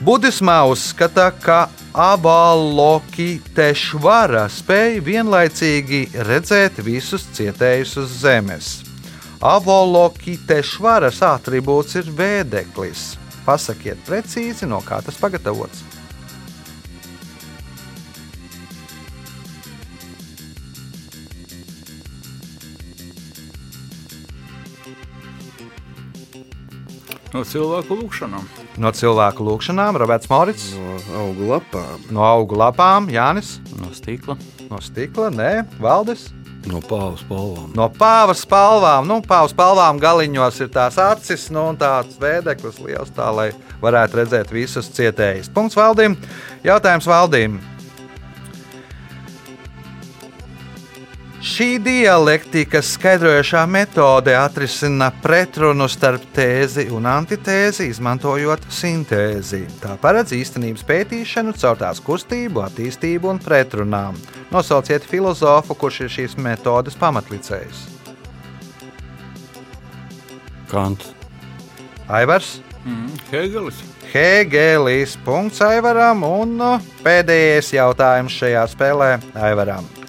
Budismā 0.00 0.64
uzskata, 0.72 1.28
ka 1.36 1.68
abalokitešvara 1.92 4.48
spēj 4.48 5.04
vienlaicīgi 5.04 6.16
redzēt 6.24 6.80
visus 6.80 7.28
cietējus 7.36 8.00
uz 8.00 8.08
zemes. 8.24 8.89
Avalokitešvaras 9.40 11.22
atribūts 11.24 11.96
ir 11.96 12.10
vēdeklis. 12.18 13.04
Pasakiet 13.46 14.02
precīzi, 14.04 14.68
no 14.68 14.82
kā 14.84 14.98
tas 15.06 15.16
pagatavots. 15.16 15.80
No 27.30 27.44
cilvēku 27.46 27.94
lūkšanām. 28.00 28.46
No 28.82 28.90
cilvēku 28.96 29.44
lūkšanām, 29.46 29.98
Roberts 30.02 30.28
Morits, 30.30 30.72
No 30.74 30.96
augu 31.22 31.46
lapām. 31.52 32.00
no 32.10 32.24
augu 32.26 32.56
lapām, 32.58 33.06
Jānis, 33.10 33.60
No 33.78 33.92
stikla. 33.94 34.36
no 34.70 34.78
stikla, 34.80 35.30
nē, 35.30 35.66
Valdis. 35.78 36.30
No 36.68 36.82
pāvas 36.84 37.22
palvām. 37.24 37.70
No 37.76 37.86
pāvas 37.88 38.42
spalvām, 38.44 39.06
nu, 39.08 39.20
pāvas 39.24 39.54
spalvām 39.54 40.00
galiņos 40.02 40.60
ir 40.60 40.68
tās 40.74 40.98
acis, 41.00 41.48
nu, 41.54 41.70
un 41.72 41.78
tāds 41.80 42.18
vēdeklis 42.20 42.80
liels, 42.84 43.12
tā 43.16 43.30
lai 43.32 43.48
varētu 43.80 44.20
redzēt 44.20 44.52
visus 44.52 44.90
cietējus. 44.92 45.48
Punkts 45.54 45.78
valdīm. 45.78 46.18
Jautājums 46.66 47.08
valdīm. 47.08 47.56
Šī 51.40 51.78
dialektikas 51.80 52.90
skaidrojošā 52.98 53.62
metode 53.64 54.34
atrisina 54.36 55.06
pretrunu 55.22 55.86
starp 55.88 56.26
tēzi 56.36 56.84
un 56.92 57.08
antitēzi, 57.08 57.86
izmantojot 57.88 58.66
sintēzi. 58.68 59.62
Tā 59.80 59.94
paredz 60.02 60.34
īstenības 60.36 60.84
pētīšanu 60.84 61.56
caur 61.56 61.80
tās 61.80 62.02
kustību, 62.04 62.60
attīstību 62.66 63.32
un 63.32 63.40
pretrunām. 63.40 64.20
Nosauciet 64.52 65.08
filozofu, 65.08 65.78
kurš 65.80 66.02
ir 66.04 66.12
šīs 66.18 66.36
metodes 66.36 67.00
pamatlicējs. 67.00 67.86
Kants. 70.68 71.14
Aivars, 72.04 72.58
Mm. 72.80 73.12
Hegelis. 73.28 73.82
Hēgelis, 74.08 75.18
punkts 75.24 75.60
Aivaram 75.60 76.24
un 76.24 76.56
uh, 76.64 76.90
pēdējais 77.04 77.74
jautājums 77.76 78.40
šajā 78.40 78.64
spēlē 78.72 79.10
Aivaram. 79.36 79.99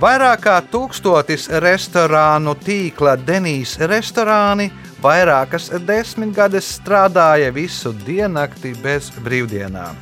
Vairāk 0.00 0.40
kā 0.46 0.54
tūkstotis 0.72 1.50
restorānu 1.60 2.54
tīkla 2.64 3.12
Denīs 3.20 3.74
restorāni 3.90 4.70
vairākas 5.02 5.68
desmitgades 5.84 6.70
strādāja 6.78 7.52
visu 7.52 7.92
diennakti 8.06 8.72
bez 8.82 9.10
brīvdienām. 9.20 9.98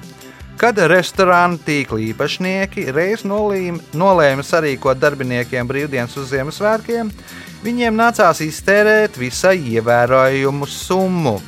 Kad 0.60 0.78
restorāna 0.92 1.58
tīkla 1.66 1.98
īpašnieki 2.10 2.86
reiz 2.94 3.24
nolēma 3.26 4.44
sarīkot 4.46 5.00
darbiniekiem 5.00 5.66
brīvdienas 5.66 6.16
uz 6.20 6.30
Ziemassvētkiem, 6.34 7.10
viņiem 7.64 7.96
nācās 7.96 8.44
iztērēt 8.46 9.18
visai 9.18 9.56
ievērojumu 9.74 10.68
summu. 10.70 11.38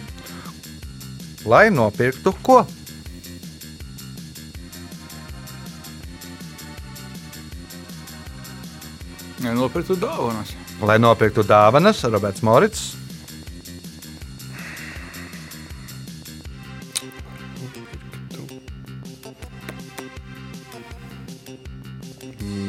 Lai 1.46 1.68
nopirktu 1.74 2.34
ko? 2.42 2.62
Nopirktu 9.42 9.96
dāvanas. 9.98 10.52
Lai 10.86 10.98
nopirktu 11.02 11.42
dāvanas, 11.42 12.04
Roberts 12.06 12.42
Morits. 12.46 12.92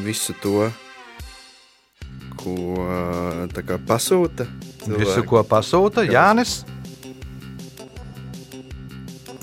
Visu 0.03 0.33
to, 0.41 0.67
ko 2.41 2.57
kā 3.53 3.77
pasūta. 3.87 4.49
Visu, 4.83 5.21
cilvēki. 5.21 5.27
ko 5.29 5.45
pasūta 5.47 6.03
Jānis, 6.03 6.65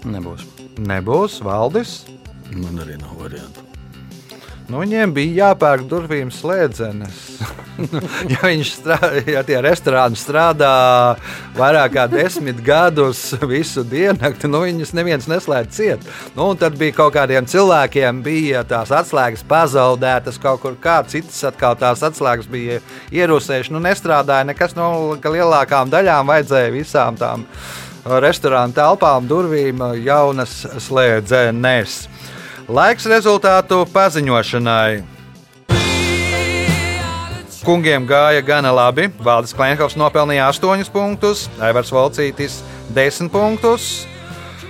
Nebūs. 0.04 0.44
nebūs 0.78 1.40
Valdis. 1.44 2.04
Man 2.52 2.82
arī 2.82 3.00
nav 3.00 3.16
variantu. 3.20 3.69
Nu, 4.70 4.84
viņiem 4.84 5.10
bija 5.10 5.48
jāpērk 5.48 5.88
durvīm 5.90 6.28
slēdzenes. 6.30 7.16
ja 8.32 8.38
viņš 8.44 8.68
strādā, 8.76 9.08
ja 9.26 9.42
tie 9.46 9.56
restorāni 9.64 10.18
strādā 10.18 10.70
vairāk 11.56 11.96
kā 11.96 12.04
desmit 12.12 12.60
gadus 12.62 13.32
visu 13.50 13.82
diennakti, 13.82 14.46
nu 14.50 14.62
viņus 14.62 14.94
neviens 14.94 15.26
neslēdz 15.30 15.74
ciet. 15.74 16.06
Nu, 16.36 16.52
tad 16.60 16.78
bija 16.78 16.94
kaut 17.00 17.16
kādiem 17.18 17.48
cilvēkiem, 17.50 18.22
bija 18.22 18.62
tās 18.68 18.94
atslēgas 18.94 19.42
pazaudētas 19.50 20.38
kaut 20.38 20.62
kur 20.62 20.78
kā, 20.78 21.00
citas 21.10 21.42
atkal 21.50 21.74
tās 21.80 22.06
atslēgas 22.06 22.46
bija 22.50 22.78
ierūsējušas, 23.10 23.74
nu 23.74 23.82
nestrādāja 23.82 24.46
nekas 24.52 24.78
no 24.78 25.16
lielākām 25.18 25.90
daļām, 25.90 26.30
vajadzēja 26.30 26.74
visām 26.78 27.18
tām 27.18 27.48
restorānu 28.22 28.76
telpām, 28.76 29.26
durvīm 29.26 29.82
jaunas 30.04 30.60
slēdzenes. 30.86 32.04
Laiks 32.70 33.02
rezultātu 33.10 33.80
paziņošanai. 33.90 35.00
Kungiem 37.66 38.06
gāja 38.06 38.44
gana 38.46 38.70
labi. 38.70 39.08
Valdis 39.26 39.56
Klimkovs 39.58 39.98
nopelnīja 39.98 40.46
8 40.52 40.92
punktus, 40.94 41.48
Aivars 41.58 41.90
Valcītis 41.90 42.60
10 42.94 43.32
punktus. 43.34 44.06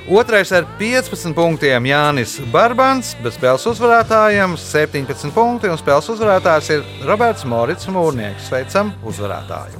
Otrais 0.09 0.49
ar 0.57 0.65
15 0.81 1.37
punktiem 1.37 1.91
Jānis 1.91 2.39
Barbans, 2.51 3.13
bet 3.21 3.37
spēles 3.37 3.69
uzvarētājiem 3.69 4.57
17 4.57 5.37
punkti. 5.37 5.69
Un 5.69 5.79
spēles 5.79 6.09
uzvarētājs 6.17 6.73
ir 6.79 6.89
Roberts 7.05 7.45
Morits 7.45 7.93
Mūrnieks. 7.93 8.49
Sveicam 8.49 8.97
uzvarētāju! 9.05 9.80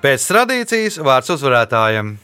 Pēc 0.00 0.22
tradīcijas 0.30 0.94
vārds 1.04 1.28
uzvarētājiem. 1.34 2.14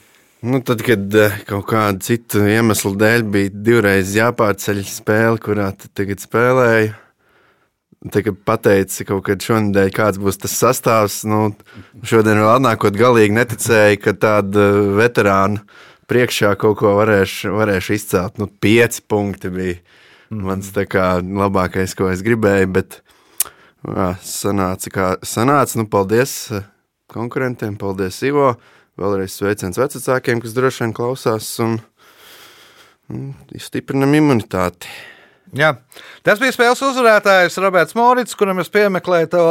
Nu, 0.49 0.61
tad, 0.64 0.81
kad 0.85 1.12
eh, 1.20 1.35
kaut 1.45 1.66
kāda 1.68 2.01
cita 2.01 2.41
iemesla 2.49 2.93
dēļ 3.03 3.24
bija 3.35 3.51
divreiz 3.53 4.14
jāpārceļ 4.16 4.79
spēle, 4.89 5.41
kurā 5.45 5.66
tagad 5.97 6.22
spēlēji, 6.24 6.95
tagad 8.14 8.39
pateici, 8.49 9.05
kaut 9.09 9.27
kad 9.27 9.45
šonadēļ 9.45 9.93
kāds 9.93 10.20
būs 10.22 10.41
tas 10.41 10.55
sastāvs. 10.57 11.18
Nu, 11.29 11.51
šodien 12.01 12.41
vēl 12.41 12.49
atnākot 12.55 12.97
galīgi 12.97 13.37
neticēju, 13.37 13.99
ka 14.07 14.14
tāda 14.24 14.64
veterāna 14.97 15.61
priekšā 16.09 16.55
kaut 16.62 16.79
ko 16.81 16.95
varēšu, 17.03 17.53
varēšu 17.59 17.97
izcelt. 17.99 18.41
Nu, 18.41 18.49
pieci 18.49 19.05
punkti 19.05 19.51
bija 19.53 19.77
mans 20.33 20.72
kā 20.72 21.11
labākais, 21.20 21.93
ko 21.99 22.09
es 22.09 22.24
gribēju, 22.24 22.72
bet 22.79 23.03
jā, 23.85 24.09
sanāca, 24.24 24.95
kā 24.97 25.11
sanāca. 25.20 25.77
Nu, 25.83 25.85
paldies 25.93 26.39
konkurentiem, 27.13 27.77
paldies 27.81 28.21
Ivo. 28.27 28.55
Vēlreiz 28.97 29.35
sveiciens 29.37 29.77
vecākiem, 29.77 30.41
kas 30.41 30.55
droši 30.57 30.87
vien 30.87 30.95
klausās 30.97 31.51
un, 31.61 31.77
un 33.13 33.27
stiprinam 33.61 34.15
imunitāti. 34.17 34.89
Jā. 35.57 35.75
Tas 36.27 36.41
bija 36.43 36.55
spēles 36.55 36.81
uzvarētājs 36.83 37.61
Roberts 37.63 37.95
Morits, 37.97 38.35
kuram 38.39 38.59
es 38.63 38.73
piemeklēju 38.73 39.29
to 39.37 39.45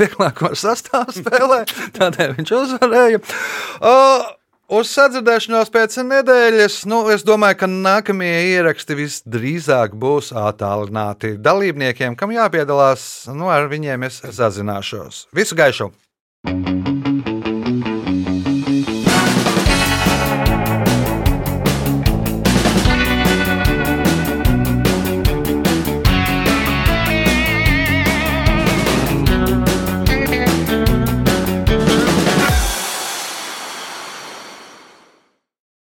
vieglāko 0.00 0.50
sastāvu 0.58 1.14
spēlē. 1.20 1.62
Tādēļ 1.96 2.34
viņš 2.40 2.52
uzvarēja. 2.58 3.22
O, 3.78 3.94
Uz 4.68 4.90
sadzirdēšanos 4.92 5.70
pēc 5.72 5.94
nedēļas, 6.04 6.74
nu, 6.92 6.98
es 7.08 7.22
domāju, 7.24 7.56
ka 7.62 7.68
nākamie 7.72 8.34
ieraksti 8.50 8.98
visdrīzāk 8.98 9.96
būs 9.96 10.28
attālināti 10.36 11.38
dalībniekiem, 11.40 12.18
kam 12.20 12.36
jāpiedalās. 12.36 13.08
Nu, 13.32 13.48
ar 13.48 13.72
viņiem 13.72 14.04
es 14.10 14.20
sazināšos. 14.28 15.24
Visu 15.32 15.56
gaišu! 15.56 15.88